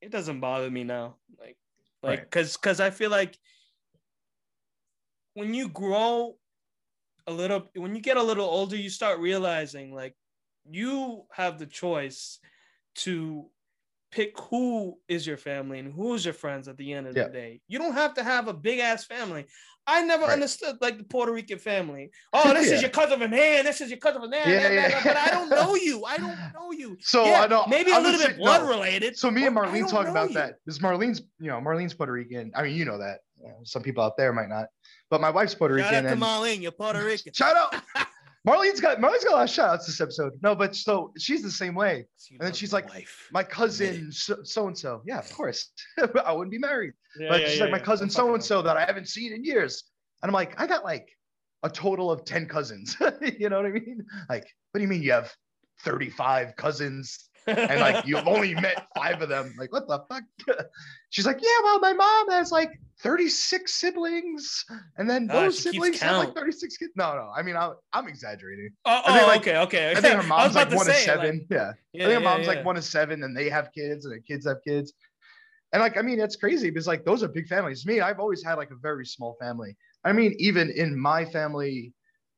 [0.01, 1.17] it doesn't bother me now.
[1.39, 1.57] Like
[2.03, 2.31] like Right.
[2.31, 3.37] cuz cuz I feel like
[5.33, 6.37] when you grow
[7.27, 10.15] a little when you get a little older, you start realizing like
[10.69, 12.39] you have the choice
[12.95, 13.49] to
[14.11, 17.27] pick who is your family and who's your friends at the end of Yeah.
[17.27, 17.61] the day.
[17.67, 19.45] You don't have to have a big ass family.
[19.87, 20.33] I never Right.
[20.33, 22.11] understood like the Puerto Rican family.
[22.33, 24.47] Oh, this is your cousin from here, and this is your cousin from there.
[24.47, 25.03] Yeah, blah, yeah.
[25.03, 26.05] But I don't know you.
[26.05, 26.97] I don't know you.
[27.01, 28.69] So yeah, I know maybe a little bit blood no.
[28.69, 29.17] related.
[29.17, 30.35] So me and Marlene talk about you.
[30.35, 30.55] that.
[30.65, 32.51] This Marlene's, you know, Marlene's Puerto Rican.
[32.55, 33.19] I mean, you know that.
[33.63, 34.67] Some people out there might not,
[35.09, 36.05] but my wife's Puerto Shout out Rican.
[36.05, 37.33] to and- Marlene, you're Puerto Rican.
[37.33, 37.81] Shout out.
[38.47, 40.33] Marlene's got Marlene's got a lot of shout outs this episode.
[40.41, 42.05] No, but so she's the same way.
[42.31, 42.89] and then she's like.
[43.31, 45.01] My cousin so and so.
[45.05, 45.71] Yeah, of course.
[46.25, 46.93] I wouldn't be married.
[47.19, 49.33] Yeah, but yeah, she's yeah, like my cousin so and so that I haven't seen
[49.33, 49.83] in years.
[50.21, 51.09] And I'm like, I got like
[51.63, 52.97] a total of 10 cousins.
[53.21, 54.05] you know what I mean?
[54.29, 55.31] Like, what do you mean you have
[55.83, 59.53] 35 cousins and like you've only met five of them?
[59.57, 60.23] Like, what the fuck?
[61.09, 64.65] She's like, yeah, well, my mom has like 36 siblings,
[64.97, 66.91] and then Ah, those siblings have like 36 kids.
[66.95, 68.69] No, no, I mean, I, I'm exaggerating.
[68.85, 69.91] Oh, I think, oh, like- okay, okay.
[69.91, 71.47] I think her mom's like one of say, like, seven.
[71.49, 71.73] yeah.
[71.93, 72.53] yeah, I think her mom's yeah.
[72.53, 74.93] like one of seven, and they have kids, and the kids have kids.
[75.73, 77.85] And like, I mean, it's crazy because like those are big families.
[77.85, 79.75] Me, I've always had like a very small family.
[80.03, 81.93] I mean, even in my family,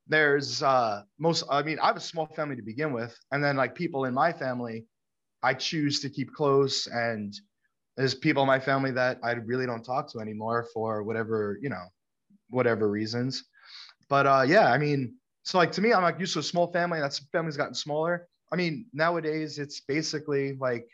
[0.08, 1.44] there's uh most.
[1.50, 4.14] I mean, I have a small family to begin with, and then like people in
[4.14, 4.86] my family,
[5.44, 7.34] I choose to keep close, and
[7.98, 11.70] there's people in my family that I really don't talk to anymore for whatever you
[11.70, 11.86] know,
[12.50, 13.44] whatever reasons.
[14.10, 16.72] But uh yeah, I mean, so like to me, I'm like used to a small
[16.72, 17.00] family.
[17.00, 18.28] And that family's gotten smaller.
[18.52, 20.88] I mean, nowadays it's basically like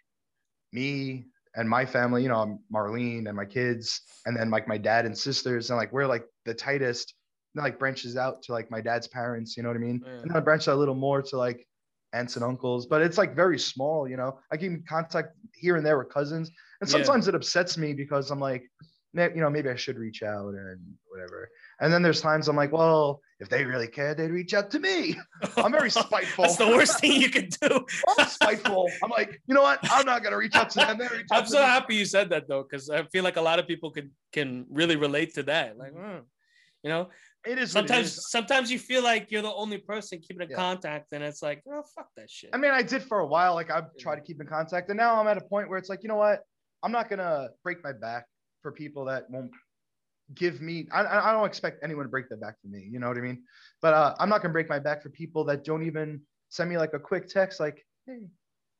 [0.74, 5.06] me and my family, you know, Marlene and my kids, and then like my dad
[5.06, 7.14] and sisters, and like we're like the tightest.
[7.56, 10.04] And, like branches out to like my dad's parents, you know what I mean?
[10.06, 10.22] Yeah.
[10.22, 11.68] And then I branch out a little more to like
[12.13, 14.39] aunts and uncles, but it's like very small, you know.
[14.52, 16.93] I keep in contact here and there with cousins, and Yeah.
[16.93, 18.63] sometimes it upsets me because I'm like,
[19.13, 21.50] you know, maybe I should reach out and whatever.
[21.82, 24.80] And then there's times I'm like, well, if they really care, they'd reach out to
[24.80, 25.17] me.
[25.58, 26.43] I'm very spiteful.
[26.45, 27.86] That's the worst thing you can do.
[28.17, 28.91] I'm spiteful.
[29.04, 29.80] I'm like, you know what?
[29.91, 31.00] I'm not gonna reach out to them.
[31.00, 33.67] Reach I'm so happy you said that though, because I feel like a lot of
[33.67, 35.78] people can can really relate to that.
[35.78, 36.22] Like, mm,
[36.84, 37.10] you know,
[37.50, 38.30] It is sometimes is.
[38.30, 40.56] sometimes you feel like you're the only person keeping in Yeah.
[40.56, 42.52] contact, and it's like, oh fuck that shit.
[42.54, 43.56] I mean, I did for a while.
[43.56, 45.90] Like I've tried to keep in contact, and now I'm at a point where it's
[45.90, 46.42] like, you know what?
[46.84, 48.28] I'm not gonna break my back
[48.62, 49.52] for people that won't
[50.36, 50.88] give me.
[50.92, 52.88] I, I I don't expect anyone to break their back for me.
[52.92, 53.42] You know what I mean?
[53.82, 56.78] But uh, I'm not gonna break my back for people that don't even send me
[56.78, 58.28] like a quick text, like, "Hey,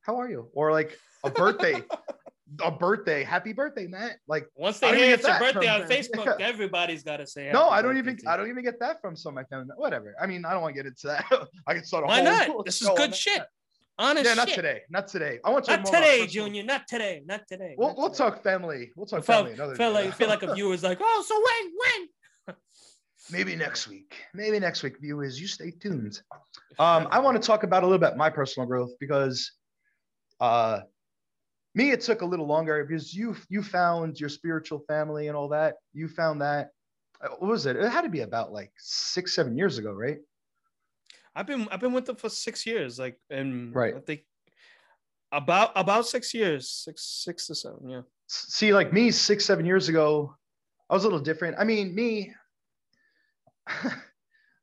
[0.02, 1.82] how are you?" Or like a birthday,
[2.64, 4.18] a birthday, happy birthday, Matt.
[4.28, 5.90] Like, Once they hear it's your birthday on them.
[5.90, 6.36] Facebook, Yeah.
[6.48, 7.52] everybody's got to say.
[7.52, 8.18] no, I don't even.
[8.28, 9.68] I don't even get that from some of my family.
[9.78, 10.16] Whatever.
[10.22, 11.26] I mean, I don't want to get into that.
[11.68, 12.58] I can start a Why whole.
[12.58, 12.66] not?
[12.66, 13.44] This is good shit.
[13.98, 14.56] Honest Yeah, not shit.
[14.56, 14.82] today.
[14.90, 15.40] Not today.
[15.44, 16.64] I want to Not today, Junior.
[16.64, 17.22] Not today.
[17.26, 17.76] Not today.
[17.78, 18.18] We'll, not we'll today.
[18.30, 18.92] talk family.
[18.96, 20.06] We'll talk felt, family another felt day.
[20.06, 22.10] like feel like a viewer's like, oh, so when when?
[23.32, 24.16] Maybe next week.
[24.34, 25.40] Maybe next week, viewers.
[25.40, 26.22] You stay tuned.
[26.80, 29.52] Um, I want to talk about a little bit my personal growth because,
[30.40, 30.80] uh,
[31.76, 35.50] me it took a little longer because you you found your spiritual family and all
[35.50, 35.76] that.
[35.94, 36.72] You found that.
[37.24, 37.76] uh, What was it?
[37.76, 40.20] It had to be about like six, seven years ago, right?
[41.36, 43.96] I've been I've been with them for six years, like and Right.
[43.96, 44.22] I think
[45.32, 48.02] about about six years, six six to seven, yeah.
[48.28, 50.36] See, like me, six, seven years ago,
[50.90, 51.56] I was a little different.
[51.60, 52.34] I mean, me,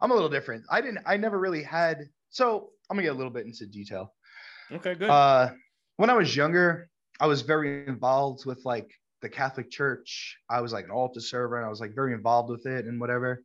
[0.00, 0.64] I'm a little different.
[0.70, 1.00] I didn't.
[1.06, 2.08] I never really had.
[2.30, 4.14] So I'm gonna get a little bit into detail.
[4.70, 5.08] Okay, good.
[5.10, 5.50] Uh,
[5.96, 6.88] when I was younger,
[7.20, 8.90] I was very involved with like
[9.22, 10.36] the Catholic Church.
[10.50, 13.00] I was like an altar server, and I was like very involved with it and
[13.00, 13.42] whatever.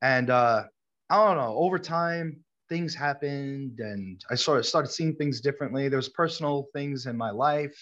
[0.00, 0.64] And uh,
[1.10, 1.56] I don't know.
[1.56, 2.38] Over time,
[2.68, 5.88] things happened, and I sort of started seeing things differently.
[5.88, 7.74] There was personal things in my life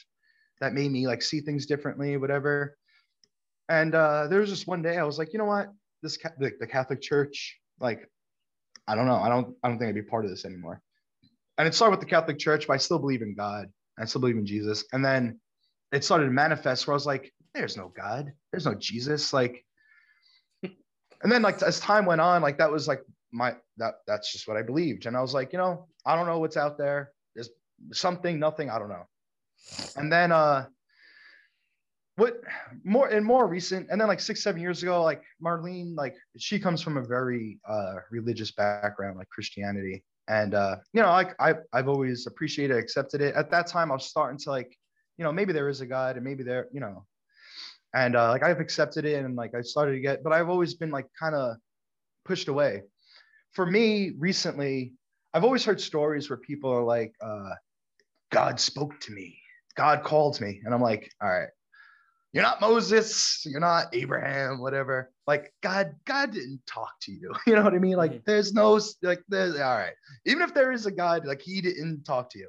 [0.60, 2.76] that made me like see things differently, whatever.
[3.68, 5.68] And uh, there was just one day I was like, you know what?
[6.02, 8.08] This ca- the, the Catholic Church, like,
[8.88, 9.16] I don't know.
[9.16, 9.54] I don't.
[9.62, 10.82] I don't think I'd be part of this anymore
[11.60, 13.66] and it started with the Catholic Church, but I still believe in God.
[14.00, 14.84] I still believe in Jesus.
[14.92, 15.40] And then
[15.92, 19.32] it started to manifest where I was like, there's no God, there's no Jesus.
[19.32, 19.64] Like,
[20.62, 24.48] and then like as time went on, like that was like my that that's just
[24.48, 25.06] what I believed.
[25.06, 27.12] And I was like, you know, I don't know what's out there.
[27.34, 27.50] There's
[27.92, 29.06] something, nothing, I don't know.
[29.96, 30.66] And then uh
[32.16, 32.40] what
[32.84, 36.58] more and more recent, and then like six, seven years ago, like Marlene, like she
[36.58, 41.54] comes from a very uh religious background, like Christianity and uh, you know, like I,
[41.72, 43.34] I've always appreciated, accepted it.
[43.34, 44.78] At that time, I was starting to like,
[45.18, 47.04] you know, maybe there is a God, and maybe there, you know,
[47.94, 50.74] and uh, like I've accepted it, and like I started to get, but I've always
[50.74, 51.56] been like kind of
[52.24, 52.82] pushed away.
[53.54, 54.92] For me, recently,
[55.34, 57.50] I've always heard stories where people are like, uh,
[58.30, 59.36] God spoke to me,
[59.74, 60.60] God called me.
[60.64, 61.48] And I'm like, all right,
[62.32, 65.10] you're not Moses, you're not Abraham, whatever.
[65.26, 67.32] Like God, God didn't talk to you.
[67.46, 67.96] You know what I mean?
[67.96, 68.22] Like mm-hmm.
[68.24, 69.94] there's no like there's all right.
[70.26, 72.48] Even if there is a God, like he didn't talk to you.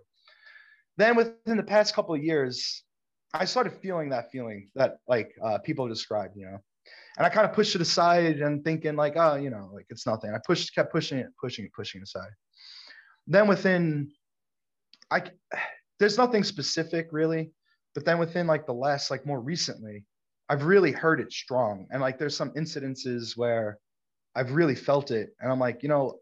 [0.98, 2.84] Then within the past couple of years,
[3.34, 6.60] I started feeling that feeling that like uh, people described, you know.
[7.18, 10.06] And I kind of pushed it aside and thinking like, oh, you know, like it's
[10.06, 10.32] nothing.
[10.34, 12.30] I pushed, kept pushing it, pushing it, pushing it aside.
[13.28, 14.12] Then within,
[15.10, 15.24] I
[16.00, 17.52] there's nothing specific really
[17.94, 20.06] but then within like the last, like more recently,
[20.50, 21.88] I've really heard it strong.
[21.92, 23.78] And like there's some incidences where
[24.36, 25.30] I've really felt it.
[25.40, 26.20] And I'm like, you know,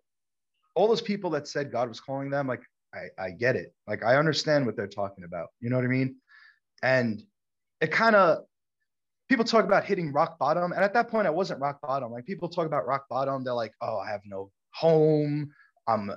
[0.76, 2.62] all those people that said God was calling them, like,
[2.94, 3.74] I, I get it.
[3.88, 5.50] Like, I understand what they're talking about.
[5.60, 6.16] You know what I mean?
[6.82, 7.22] And
[7.82, 8.46] it kind of,
[9.28, 10.72] people talk about hitting rock bottom.
[10.72, 12.12] And at that point, I wasn't rock bottom.
[12.12, 13.44] Like, people talk about rock bottom.
[13.44, 15.52] They're like, oh, I have no home.
[15.90, 16.16] I'm uh,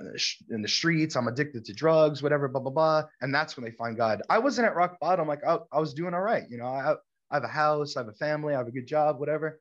[0.51, 3.03] in the streets, I'm addicted to drugs, whatever, blah, blah, blah.
[3.21, 4.21] And that's when they find God.
[4.29, 5.27] I wasn't at rock bottom.
[5.27, 6.43] Like I, I was doing all right.
[6.49, 6.93] You know, I,
[7.31, 9.59] I have a house, I have a family, I have a good job, whatever.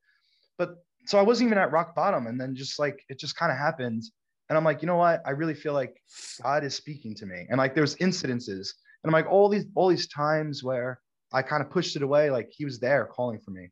[0.59, 2.27] But so I wasn't even at rock bottom.
[2.27, 4.03] And then just like, it just kind of happened.
[4.49, 5.23] And I'm like, you know what?
[5.25, 5.97] I really feel like
[6.43, 7.47] God is speaking to me.
[7.49, 11.01] And like, there's incidences and I'm like, all these, all these times where
[11.33, 13.71] I kind of pushed it away, like he was there calling for me.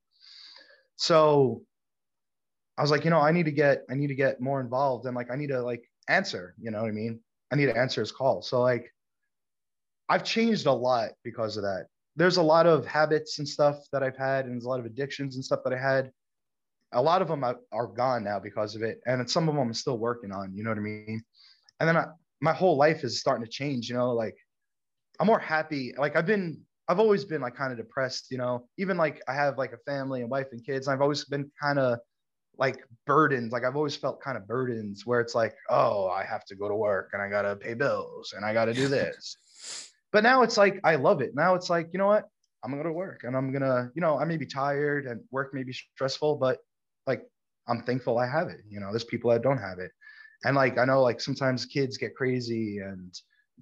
[0.96, 1.62] So
[2.78, 5.04] I was like, you know, I need to get, I need to get more involved
[5.04, 6.54] and like, I need to like answer.
[6.60, 7.20] You know what I mean?
[7.52, 8.42] I need to answer his call.
[8.42, 8.92] So like,
[10.08, 11.86] I've changed a lot because of that.
[12.16, 14.86] There's a lot of habits and stuff that I've had, and there's a lot of
[14.86, 16.10] addictions and stuff that I had.
[16.92, 19.74] A lot of them are gone now because of it, and some of them I'm
[19.74, 20.52] still working on.
[20.54, 21.22] You know what I mean?
[21.78, 22.06] And then I,
[22.40, 23.88] my whole life is starting to change.
[23.88, 24.36] You know, like
[25.20, 25.94] I'm more happy.
[25.96, 28.32] Like I've been, I've always been like kind of depressed.
[28.32, 30.88] You know, even like I have like a family and wife and kids.
[30.88, 32.00] And I've always been kind of
[32.60, 33.52] like burdens.
[33.52, 36.68] Like I've always felt kind of burdens where it's like, oh, I have to go
[36.68, 39.90] to work and I gotta pay bills and I gotta do this.
[40.12, 41.34] but now it's like I love it.
[41.34, 42.28] Now it's like, you know what?
[42.62, 45.22] I'm gonna go to work and I'm gonna, you know, I may be tired and
[45.30, 46.58] work may be stressful, but
[47.06, 47.22] like
[47.66, 48.60] I'm thankful I have it.
[48.68, 49.90] You know, there's people that don't have it.
[50.44, 53.12] And like I know like sometimes kids get crazy and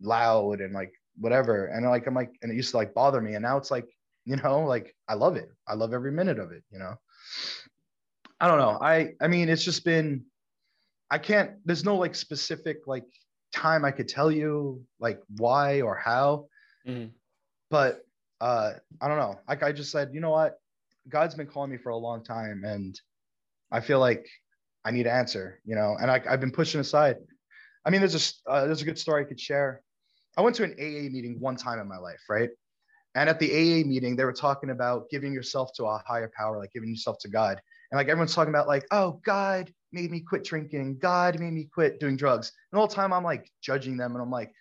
[0.03, 1.67] loud and like whatever.
[1.67, 3.35] And like I'm like, and it used to like bother me.
[3.35, 3.87] And now it's like,
[4.25, 5.51] you know, like I love it.
[5.69, 6.95] I love every minute of it, you know.
[8.41, 8.79] I don't know.
[8.81, 10.25] I I mean, it's just been.
[11.11, 11.53] I can't.
[11.65, 13.05] There's no like specific like
[13.53, 16.47] time I could tell you like why or how.
[16.87, 17.09] Mm-hmm.
[17.71, 18.03] But
[18.41, 19.39] uh, I don't know.
[19.49, 20.59] Like I just said, you know what?
[21.09, 22.99] God's been calling me for a long time, and
[23.73, 24.27] I feel like
[24.85, 25.61] I need to answer.
[25.65, 27.17] You know, and I, I've been pushing aside.
[27.85, 29.83] I mean, there's a uh, there's a good story I could share.
[30.37, 32.51] I went to an AA meeting one time in my life, right?
[33.15, 36.59] And at the AA meeting, they were talking about giving yourself to a higher power,
[36.59, 37.61] like giving yourself to God.
[37.91, 40.99] And like everyone's talking about, like, oh, God made me quit drinking.
[40.99, 42.53] God made me quit doing drugs.
[42.71, 44.53] And the whole time I'm like judging them and I'm like,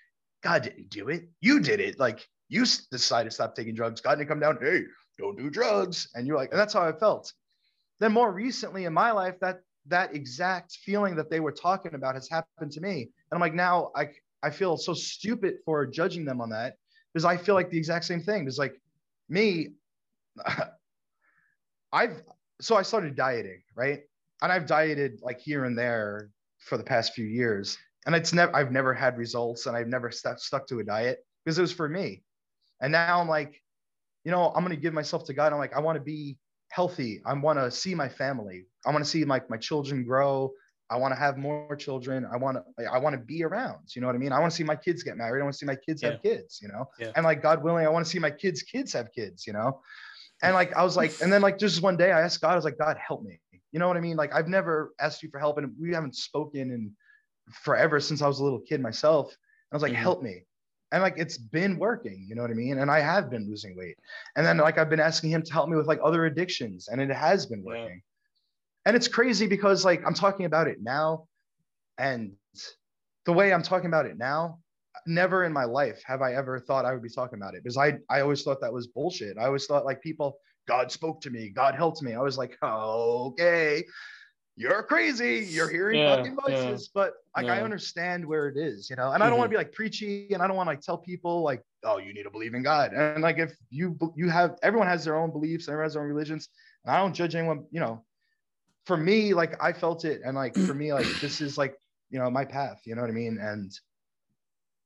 [0.43, 1.27] God didn't do it.
[1.41, 1.99] You did it.
[1.99, 4.01] Like you decided to stop taking drugs.
[4.01, 4.83] God didn't come down, hey,
[5.17, 6.09] don't do drugs.
[6.15, 7.33] And you're like, and that's how I felt.
[7.99, 12.15] Then more recently in my life, that that exact feeling that they were talking about
[12.15, 13.01] has happened to me.
[13.01, 14.09] And I'm like, now I
[14.43, 16.75] I feel so stupid for judging them on that
[17.13, 18.47] because I feel like the exact same thing.
[18.47, 18.79] It's like
[19.29, 19.69] me,
[21.91, 22.21] I've
[22.61, 24.01] so I started dieting, right?
[24.41, 27.77] And I've dieted like here and there for the past few years.
[28.05, 31.19] And it's never, I've never had results and I've never stuck, stuck to a diet
[31.43, 32.23] because it was for me.
[32.81, 33.61] And now I'm like,
[34.23, 35.51] you know, I'm going to give myself to God.
[35.51, 36.37] I'm like, I want to be
[36.69, 37.21] healthy.
[37.25, 38.65] I want to see my family.
[38.85, 40.51] I want to see my, my children grow.
[40.89, 42.25] I want to have more children.
[42.31, 43.93] I want to, I want to be around.
[43.93, 44.31] You know what I mean?
[44.31, 45.41] I want to see my kids get married.
[45.41, 46.11] I want to see my kids yeah.
[46.11, 46.89] have kids, you know?
[46.99, 47.11] Yeah.
[47.15, 49.81] And like, God willing, I want to see my kids' kids have kids, you know?
[50.43, 52.55] And like I was like, and then like just one day I asked God, I
[52.55, 53.39] was like, God, help me.
[53.71, 54.17] You know what I mean?
[54.17, 56.91] Like I've never asked you for help, and we haven't spoken in
[57.51, 59.27] forever since I was a little kid myself.
[59.27, 59.35] And
[59.73, 60.01] I was like, mm-hmm.
[60.01, 60.43] help me.
[60.91, 62.79] And like it's been working, you know what I mean?
[62.79, 63.97] And I have been losing weight.
[64.35, 67.01] And then like I've been asking him to help me with like other addictions, and
[67.01, 67.87] it has been working.
[67.87, 68.85] Yeah.
[68.85, 71.27] And it's crazy because like I'm talking about it now,
[71.97, 72.33] and
[73.25, 74.59] the way I'm talking about it now,
[75.05, 77.77] never in my life have I ever thought I would be talking about it because
[77.77, 79.37] I, I always thought that was bullshit.
[79.37, 82.13] I always thought like people, God spoke to me, God helped me.
[82.13, 83.83] I was like, oh, okay,
[84.57, 85.45] you're crazy.
[85.49, 87.53] You're hearing yeah, fucking voices, yeah, but like yeah.
[87.53, 89.11] I understand where it is, you know.
[89.11, 89.23] And mm-hmm.
[89.23, 91.43] I don't want to be like preachy, and I don't want to like tell people
[91.43, 92.91] like, oh, you need to believe in God.
[92.91, 96.09] And like if you you have everyone has their own beliefs, everyone has their own
[96.09, 96.49] religions,
[96.83, 98.03] and I don't judge anyone, you know.
[98.87, 101.75] For me, like I felt it, and like for me, like this is like
[102.09, 102.81] you know my path.
[102.85, 103.37] You know what I mean?
[103.39, 103.71] And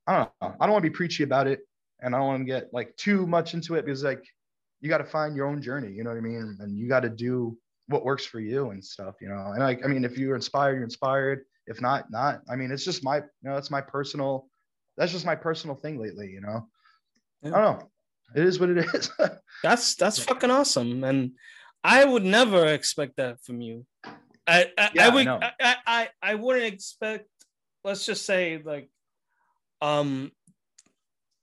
[0.07, 0.55] I don't know.
[0.59, 1.61] I don't want to be preachy about it,
[1.99, 4.23] and I don't want to get like too much into it because like
[4.81, 5.91] you got to find your own journey.
[5.91, 6.57] You know what I mean?
[6.59, 9.15] And you got to do what works for you and stuff.
[9.21, 9.51] You know.
[9.51, 11.41] And like I mean, if you're inspired, you're inspired.
[11.67, 12.41] If not, not.
[12.49, 14.47] I mean, it's just my, you know, it's my personal.
[14.97, 16.29] That's just my personal thing lately.
[16.29, 16.67] You know,
[17.43, 17.55] yeah.
[17.55, 17.91] I don't know.
[18.35, 19.11] It is what it is.
[19.63, 21.31] that's that's fucking awesome, and
[21.83, 23.85] I would never expect that from you.
[24.47, 27.27] I I, yeah, I would I, I I wouldn't expect.
[27.83, 28.89] Let's just say like,
[29.81, 30.31] um,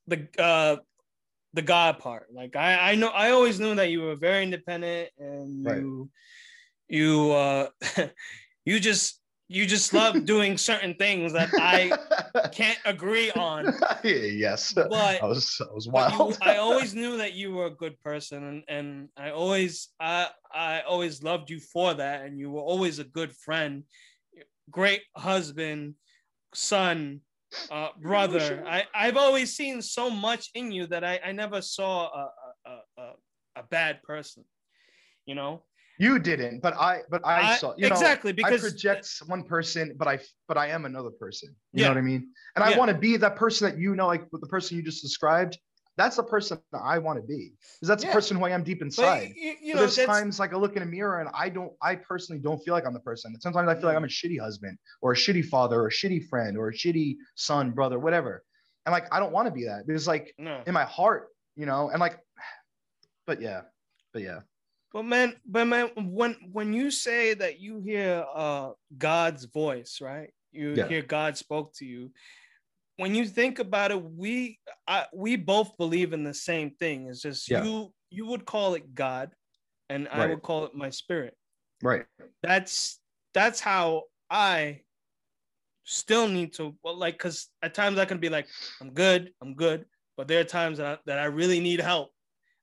[0.07, 0.77] the uh
[1.55, 2.27] the God part.
[2.33, 6.11] Like I I know I always knew that you were very independent and you
[6.89, 7.69] you uh
[8.65, 11.97] you just you just love doing certain things that I
[12.53, 13.73] can't agree on.
[14.05, 16.33] yes, but I was I was wild.
[16.33, 20.29] You, I always knew that you were a good person, and, and I always I
[20.53, 23.85] I always loved you for that, and you were always a good friend,
[24.71, 25.95] great husband,
[26.55, 27.21] son,
[27.71, 28.65] uh, brother.
[28.67, 32.31] I I've always seen so much in you that I I never saw a
[32.67, 33.13] a, a,
[33.57, 34.45] a bad person,
[35.27, 35.63] you know.
[36.01, 39.43] You didn't, but I, but I, I saw you exactly know, because I project one
[39.43, 41.49] person, but I, but I am another person.
[41.73, 41.89] You yeah.
[41.89, 42.29] know what I mean?
[42.55, 42.77] And yeah.
[42.77, 45.59] I want to be that person that you know, like the person you just described.
[45.99, 48.11] That's the person that I want to be, because that's yeah.
[48.11, 49.31] the person who I am deep inside.
[49.31, 51.73] But, you, you know, there's times like I look in a mirror and I don't,
[51.83, 53.39] I personally don't feel like I'm the person.
[53.41, 56.29] Sometimes I feel like I'm a shitty husband or a shitty father or a shitty
[56.29, 58.45] friend or a shitty son, brother, whatever.
[58.87, 60.63] And like I don't want to be that because like no.
[60.69, 62.17] in my heart, you know, and like,
[63.27, 63.63] but yeah,
[64.13, 64.41] but yeah.
[64.93, 70.31] But man, but man, when when you say that you hear uh God's voice, right?
[70.53, 70.87] You yeah.
[70.87, 72.13] hear God spoke to you.
[72.99, 77.07] When you think about it, we I, we both believe in the same thing.
[77.09, 77.65] It's just yeah.
[77.65, 79.31] you you would call it God,
[79.89, 80.21] and right.
[80.21, 81.35] I would call it my spirit.
[81.83, 82.05] Right.
[82.43, 83.01] That's
[83.35, 84.81] that's how I
[85.85, 88.49] still need to well, like because at times I can be like,
[88.81, 92.11] I'm good, I'm good, but there are times that I, that I really need help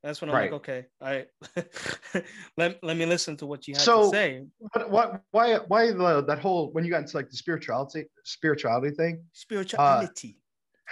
[0.05, 0.51] that's when I'm right.
[0.51, 1.25] like, okay, I
[2.57, 4.45] let, let me listen to what you have so, to say.
[4.59, 8.95] What, what, why, why the, that whole when you got into like the spirituality, spirituality
[8.95, 9.23] thing?
[9.33, 10.37] Spirituality.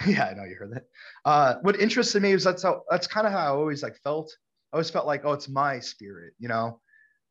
[0.00, 0.86] Uh, yeah, I know you heard that.
[1.24, 4.36] Uh, what interested me is that's how that's kind of how I always like felt.
[4.72, 6.80] I always felt like, oh, it's my spirit, you know,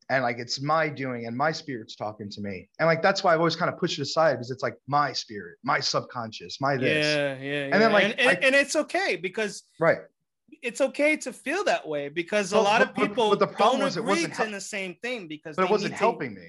[0.09, 3.33] and like it's my doing and my spirit's talking to me, and like that's why
[3.33, 6.77] I've always kind of pushed it aside because it's like my spirit, my subconscious, my
[6.77, 7.05] this.
[7.05, 9.97] Yeah, yeah, and then like, and, and, I, and it's okay because right
[10.61, 13.81] it's okay to feel that way because a lot of people but, but the problem
[13.81, 16.41] don't agree to the same thing because but it wasn't helping to...
[16.41, 16.47] me.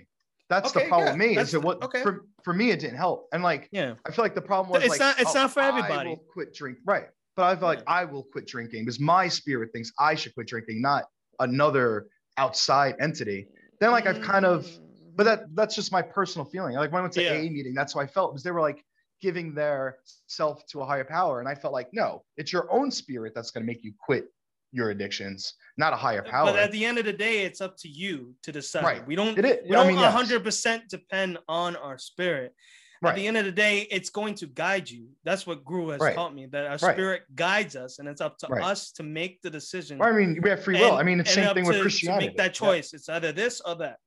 [0.51, 2.03] That's okay, the problem yeah, with me is it what okay.
[2.03, 4.83] for, for me it didn't help and like yeah I feel like the problem was
[4.83, 6.11] it's like, not it's oh, not for everybody.
[6.11, 9.29] I will quit drink right, but I feel like I will quit drinking because my
[9.29, 11.05] spirit thinks I should quit drinking, not
[11.40, 13.49] another outside entity.
[13.81, 14.69] Then like I've kind of,
[15.17, 16.75] but that that's just my personal feeling.
[16.75, 17.33] Like when I went to yeah.
[17.33, 18.85] a meeting, that's how I felt because they were like
[19.25, 21.41] giving their self to a higher power.
[21.41, 24.27] And I felt like, no, it's your own spirit that's going to make you quit
[24.71, 26.47] your addictions, not a higher power.
[26.53, 28.85] But at the end of the day, it's up to you to decide.
[28.85, 29.07] Right.
[29.07, 30.81] We don't, we don't mean, 100% yes.
[30.91, 32.53] depend on our spirit.
[33.01, 33.11] Right.
[33.11, 35.09] At the end of the day, it's going to guide you.
[35.25, 36.15] That's what Guru has right.
[36.15, 39.51] taught me that our spirit guides us, and it's up to us to make the
[39.51, 40.03] decision.
[40.03, 40.93] I mean, we have free will.
[40.93, 42.27] And, I mean, it's the same thing with Christianity.
[42.27, 42.93] To make that choice.
[42.93, 42.97] Yeah.
[42.99, 43.99] It's either this or that.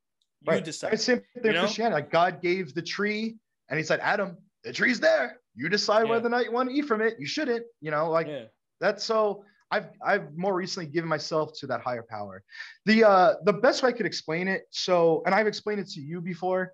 [0.48, 0.94] You decide.
[0.94, 1.96] It's the same thing with Christianity.
[1.96, 3.36] Like God gave the tree,
[3.70, 5.40] and He said, Adam, the tree's there.
[5.56, 6.12] You decide yeah.
[6.12, 7.16] whether or not you want to eat from it.
[7.18, 8.44] You shouldn't, you know, like yeah.
[8.80, 12.44] that's so I've I've more recently given myself to that higher power.
[12.86, 16.02] The uh the best way I could explain it, so and I've explained it to
[16.02, 16.74] you before.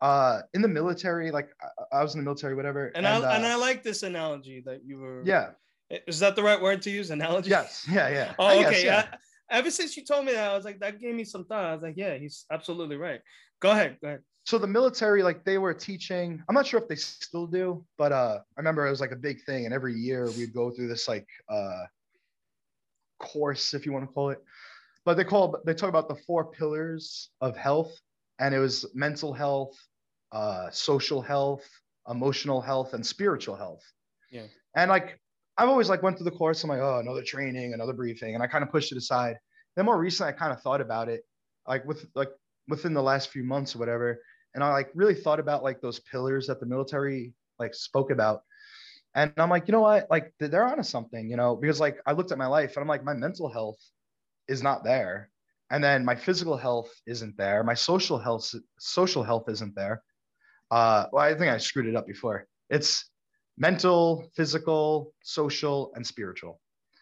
[0.00, 2.86] Uh in the military, like I, I was in the military, whatever.
[2.88, 5.50] And, and I uh, and I like this analogy that you were Yeah.
[6.06, 7.10] Is that the right word to use?
[7.10, 7.48] Analogy?
[7.48, 7.86] Yes.
[7.90, 8.34] Yeah, yeah.
[8.38, 8.62] Oh, okay.
[8.70, 9.06] Guess, yeah.
[9.50, 11.64] I, ever since you told me that, I was like, that gave me some thought.
[11.64, 13.20] I was like, yeah, he's absolutely right.
[13.60, 13.96] Go ahead.
[14.02, 17.46] Go ahead so the military like they were teaching i'm not sure if they still
[17.46, 20.54] do but uh i remember it was like a big thing and every year we'd
[20.54, 21.84] go through this like uh
[23.18, 24.42] course if you want to call it.
[25.04, 27.92] But they call they talk about the four pillars of health
[28.38, 29.76] and it was mental health
[30.32, 31.68] uh social health
[32.08, 33.82] emotional health and spiritual health.
[34.30, 34.46] Yeah.
[34.74, 35.18] And like
[35.56, 38.42] i've always like went through the course i'm like oh another training another briefing and
[38.42, 39.36] i kind of pushed it aside.
[39.76, 41.22] Then more recently i kind of thought about it
[41.66, 42.30] like with like
[42.68, 44.20] within the last few months or whatever
[44.58, 48.42] and I like really thought about like those pillars that the military like spoke about.
[49.14, 50.08] And I'm like, you know what?
[50.10, 52.88] Like they're onto something, you know, because like I looked at my life and I'm
[52.88, 53.78] like, my mental health
[54.48, 55.30] is not there.
[55.70, 57.62] And then my physical health isn't there.
[57.62, 60.02] My social health, social health isn't there.
[60.72, 62.48] Uh, well, I think I screwed it up before.
[62.68, 63.08] It's
[63.58, 66.60] mental, physical, social, and spiritual.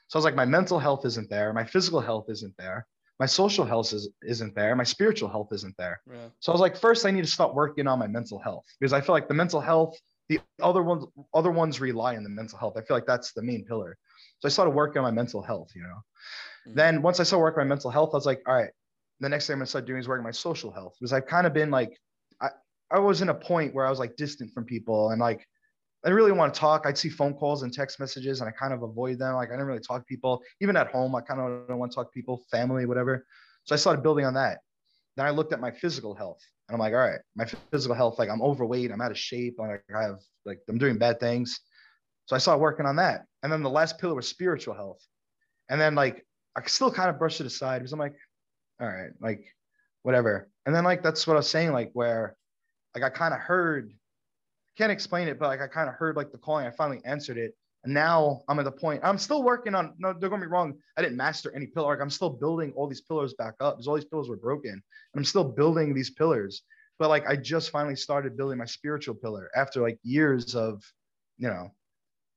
[0.08, 1.54] So I was like, my mental health isn't there.
[1.54, 2.86] My physical health isn't there
[3.18, 4.76] my social health is, isn't there.
[4.76, 6.00] My spiritual health isn't there.
[6.10, 6.28] Yeah.
[6.40, 8.92] so i was like first i need to start working on my mental health because
[8.92, 9.98] i feel like the mental health
[10.28, 11.04] the other ones
[11.34, 12.74] other ones rely on the mental health.
[12.76, 13.96] I feel like that's the main pillar.
[14.40, 15.88] So i started working on my mental health you know.
[15.88, 16.74] Mm-hmm.
[16.74, 18.70] then once i started working on my mental health i was like all right
[19.20, 21.26] the next thing i'm going to start doing is working my social health because i've
[21.26, 21.96] kind of been like
[22.40, 22.50] I,
[22.90, 25.46] I was in a point where I was like distant from people and like
[26.06, 26.86] I really want to talk.
[26.86, 29.34] I'd see phone calls and text messages and I kind of avoid them.
[29.34, 30.40] Like I didn't really talk to people.
[30.60, 33.26] Even at home, I kind of don't want to talk to people, family, whatever.
[33.64, 34.60] So I started building on that.
[35.16, 38.20] Then I looked at my physical health and I'm like, all right, my physical health,
[38.20, 41.58] like I'm overweight, I'm out of shape, like I have like I'm doing bad things.
[42.26, 43.24] So I started working on that.
[43.42, 45.04] And then the last pillar was spiritual health.
[45.68, 46.24] And then like
[46.56, 48.14] I still kind of brushed it aside because I'm like,
[48.80, 49.44] all right, like
[50.02, 50.48] whatever.
[50.66, 52.36] And then like that's what I was saying, like where
[52.94, 53.92] like I kind of heard,
[54.76, 56.66] can't explain it, but like I kind of heard like the calling.
[56.66, 57.54] I finally answered it.
[57.84, 60.74] And now I'm at the point, I'm still working on, no, don't get me wrong.
[60.96, 61.88] I didn't master any pillar.
[61.88, 64.82] Like I'm still building all these pillars back up because all these pillars were broken.
[65.16, 66.62] I'm still building these pillars.
[66.98, 70.82] But like I just finally started building my spiritual pillar after like years of,
[71.38, 71.70] you know,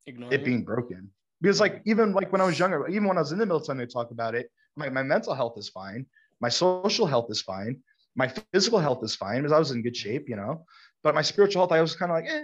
[0.05, 1.09] Ignoring it being broken.
[1.41, 3.79] Because like even like when I was younger, even when I was in the military,
[3.79, 4.51] they talk about it.
[4.75, 6.05] My, my mental health is fine.
[6.41, 7.79] My social health is fine.
[8.15, 10.65] My physical health is fine because I was in good shape, you know.
[11.03, 12.43] But my spiritual health, I was kind of like, eh,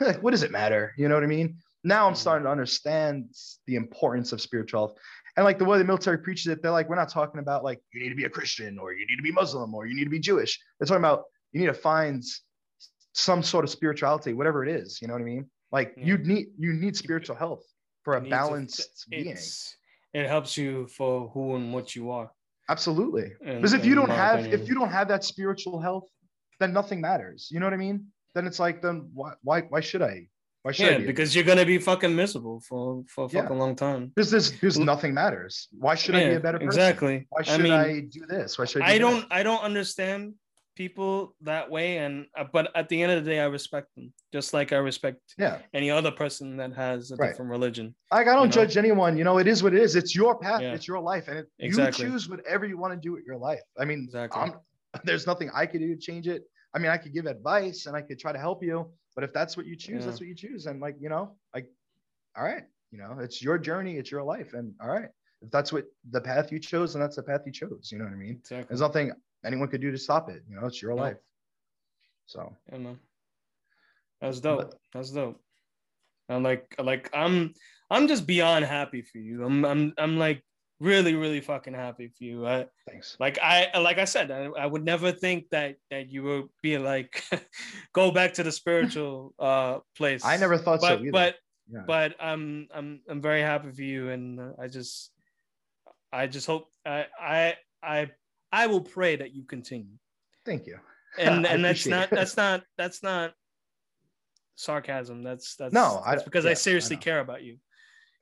[0.00, 0.94] like, what does it matter?
[0.96, 1.58] You know what I mean?
[1.84, 2.20] Now I'm mm-hmm.
[2.20, 3.30] starting to understand
[3.66, 4.98] the importance of spiritual health.
[5.36, 7.80] And like the way the military preaches it, they're like, we're not talking about like
[7.92, 10.04] you need to be a Christian or you need to be Muslim or you need
[10.04, 10.58] to be Jewish.
[10.78, 12.24] They're talking about you need to find
[13.12, 15.00] some sort of spirituality, whatever it is.
[15.02, 15.50] You know what I mean?
[15.72, 16.04] Like yeah.
[16.06, 17.64] you need you need spiritual health
[18.02, 19.36] for a balanced being.
[20.14, 22.30] It helps you for who and what you are.
[22.68, 23.32] Absolutely.
[23.44, 24.60] And, because if you don't have opinion.
[24.60, 26.08] if you don't have that spiritual health,
[26.60, 27.48] then nothing matters.
[27.50, 28.06] You know what I mean?
[28.34, 30.28] Then it's like then why why why should I
[30.62, 33.56] why should yeah, be because you're gonna be fucking miserable for for a fucking yeah.
[33.56, 34.08] long time.
[34.14, 35.68] Because this because nothing matters.
[35.70, 36.68] Why should yeah, I be a better person?
[36.68, 37.26] Exactly.
[37.30, 38.58] Why should I, mean, I do this?
[38.58, 38.86] Why should I?
[38.86, 39.26] Do I don't.
[39.30, 40.34] I don't understand
[40.76, 44.12] people that way, and uh, but at the end of the day, I respect them,
[44.32, 47.28] just like I respect yeah any other person that has a right.
[47.28, 47.94] different religion.
[48.12, 48.80] Like I don't judge know?
[48.80, 49.16] anyone.
[49.16, 49.96] You know, it is what it is.
[49.96, 50.60] It's your path.
[50.62, 50.74] Yeah.
[50.74, 52.04] It's your life, and it, exactly.
[52.04, 53.62] you choose whatever you want to do with your life.
[53.78, 54.42] I mean, exactly.
[54.42, 54.54] I'm,
[55.04, 56.44] there's nothing I could do to change it.
[56.74, 59.32] I mean, I could give advice and I could try to help you, but if
[59.32, 60.06] that's what you choose, yeah.
[60.06, 60.66] that's what you choose.
[60.66, 61.68] And like, you know, like,
[62.36, 64.52] all right, you know, it's your journey, it's your life.
[64.52, 65.08] And all right,
[65.40, 67.88] if that's what the path you chose, then that's the path you chose.
[67.90, 68.36] You know what I mean?
[68.40, 68.66] Exactly.
[68.68, 69.12] There's nothing
[69.44, 70.42] anyone could do to stop it.
[70.48, 71.02] You know, it's your no.
[71.02, 71.16] life.
[72.26, 72.98] So yeah, man.
[74.20, 74.58] That's dope.
[74.58, 75.40] But, that's dope.
[76.28, 77.54] I'm like, like I'm,
[77.90, 79.44] I'm just beyond happy for you.
[79.44, 80.42] I'm, I'm, I'm like
[80.80, 82.46] really really fucking happy for you.
[82.46, 83.16] I, thanks.
[83.18, 86.78] like i like i said I, I, would never think that that you would be
[86.78, 87.24] like
[87.92, 90.24] go back to the spiritual uh place.
[90.24, 91.12] I never thought but, so either.
[91.12, 91.36] but
[91.72, 91.80] yeah.
[91.86, 95.10] but i'm i'm i'm very happy for you and i just
[96.12, 98.10] i just hope i i i
[98.52, 99.96] i will pray that you continue.
[100.44, 100.78] Thank you.
[101.18, 102.14] And and that's not it.
[102.14, 103.32] that's not that's not
[104.54, 105.22] sarcasm.
[105.22, 107.56] That's that's no that's because i, yeah, I seriously I care about you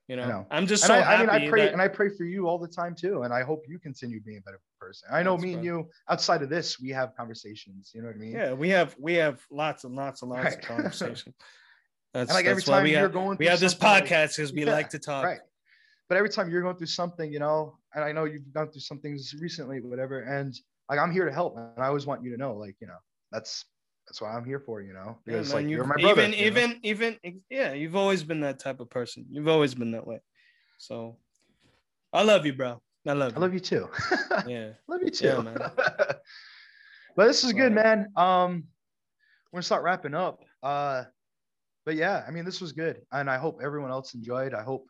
[0.08, 0.46] you know, know.
[0.50, 1.28] I'm just so I, happy.
[1.28, 1.72] I mean, I pray that...
[1.72, 4.38] and I pray for you all the time too, and I hope you continue being
[4.38, 5.08] a better person.
[5.10, 7.92] I know That's me and you outside of this, we have conversations.
[7.94, 8.32] You know what I mean?
[8.32, 10.54] Yeah, we have we have lots and lots and lots right.
[10.54, 11.34] of conversation.
[12.12, 14.72] That's and like every time you're have, going, we have this podcast because we yeah,
[14.72, 15.24] like to talk.
[15.24, 15.40] Right.
[16.08, 18.82] But every time you're going through something, you know, and I know you've gone through
[18.82, 20.54] some things recently, whatever, and
[20.90, 22.98] like I'm here to help, and I always want you to know, like, you know,
[23.32, 23.64] that's
[24.06, 25.18] that's what I'm here for, you know.
[25.24, 26.22] Because yeah, man, like you, are my brother.
[26.22, 26.76] Even even know?
[26.82, 27.16] even
[27.50, 29.26] yeah, you've always been that type of person.
[29.30, 30.20] You've always been that way.
[30.78, 31.16] So
[32.12, 32.80] I love you, bro.
[33.06, 33.36] I love you.
[33.36, 33.88] I love you too.
[34.46, 34.70] yeah.
[34.88, 35.26] love you too.
[35.26, 35.56] Yeah, man.
[37.16, 38.08] but this is good, man.
[38.16, 38.64] Um
[39.52, 40.40] we're gonna start wrapping up.
[40.62, 41.04] Uh
[41.84, 43.02] but yeah, I mean this was good.
[43.12, 44.54] And I hope everyone else enjoyed.
[44.54, 44.86] I hope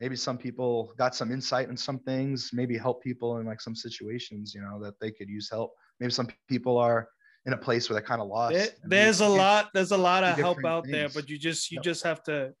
[0.00, 3.74] maybe some people got some insight in some things, maybe help people in like some
[3.74, 5.72] situations, you know, that they could use help.
[6.00, 7.08] Maybe some people are
[7.46, 8.54] in a place where they're kind of lost.
[8.54, 10.92] There, there's a lot, there's a lot of help out things.
[10.92, 11.84] there, but you just you yep.
[11.84, 12.52] just have to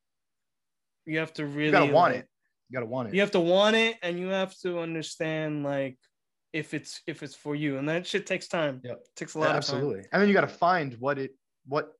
[1.06, 2.26] you have to really you gotta want it.
[2.68, 3.14] You gotta want it.
[3.14, 5.98] You have to want it, and you have to understand like
[6.52, 8.80] if it's if it's for you, and that shit takes time.
[8.84, 10.04] Yeah, it takes a lot yeah, absolutely.
[10.12, 11.32] And then you gotta find what it
[11.66, 11.92] what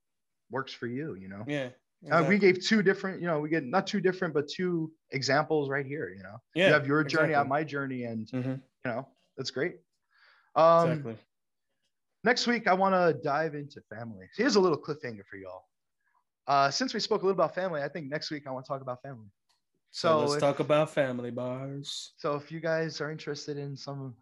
[0.50, 1.14] works for you.
[1.14, 1.44] You know.
[1.46, 1.68] Yeah.
[2.02, 2.26] Exactly.
[2.26, 5.70] Uh, we gave two different, you know, we get not two different, but two examples
[5.70, 6.12] right here.
[6.14, 7.34] You know, yeah, you have your journey, exactly.
[7.34, 8.50] I have my journey, and mm-hmm.
[8.50, 9.08] you know
[9.38, 9.76] that's great.
[10.54, 11.16] Um, exactly.
[12.24, 14.26] Next week, I want to dive into family.
[14.34, 15.64] Here's a little cliffhanger for y'all.
[16.46, 18.68] Uh, since we spoke a little about family, I think next week I want to
[18.68, 19.28] talk about family.
[19.90, 22.14] So, so let's if, talk about family bars.
[22.16, 24.14] So if you guys are interested in some,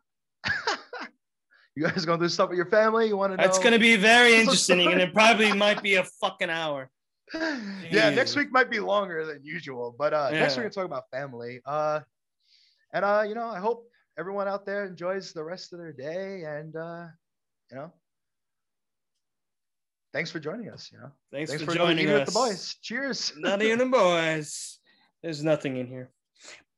[1.77, 3.45] you guys going to do stuff with your family, you want to know?
[3.45, 6.91] It's going to be very interesting, and it probably might be a fucking hour.
[7.91, 10.41] Yeah, next week might be longer than usual, but uh, yeah.
[10.41, 11.61] next week we're going to talk about family.
[11.65, 12.01] Uh,
[12.93, 13.87] and uh, you know, I hope
[14.19, 17.07] everyone out there enjoys the rest of their day, and uh,
[17.73, 17.93] you know,
[20.13, 20.91] thanks for joining us.
[20.93, 22.21] You know, thanks, thanks for, for joining us.
[22.21, 22.77] With the boys.
[22.83, 23.33] Cheers.
[23.39, 24.79] Not even the boys.
[25.23, 26.11] There's nothing in here.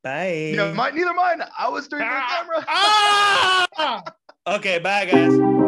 [0.03, 0.53] Bye.
[0.55, 1.43] Yeah, my, neither mine.
[1.59, 2.65] I was doing ah, the camera.
[2.69, 4.03] ah!
[4.57, 5.64] okay, bye guys.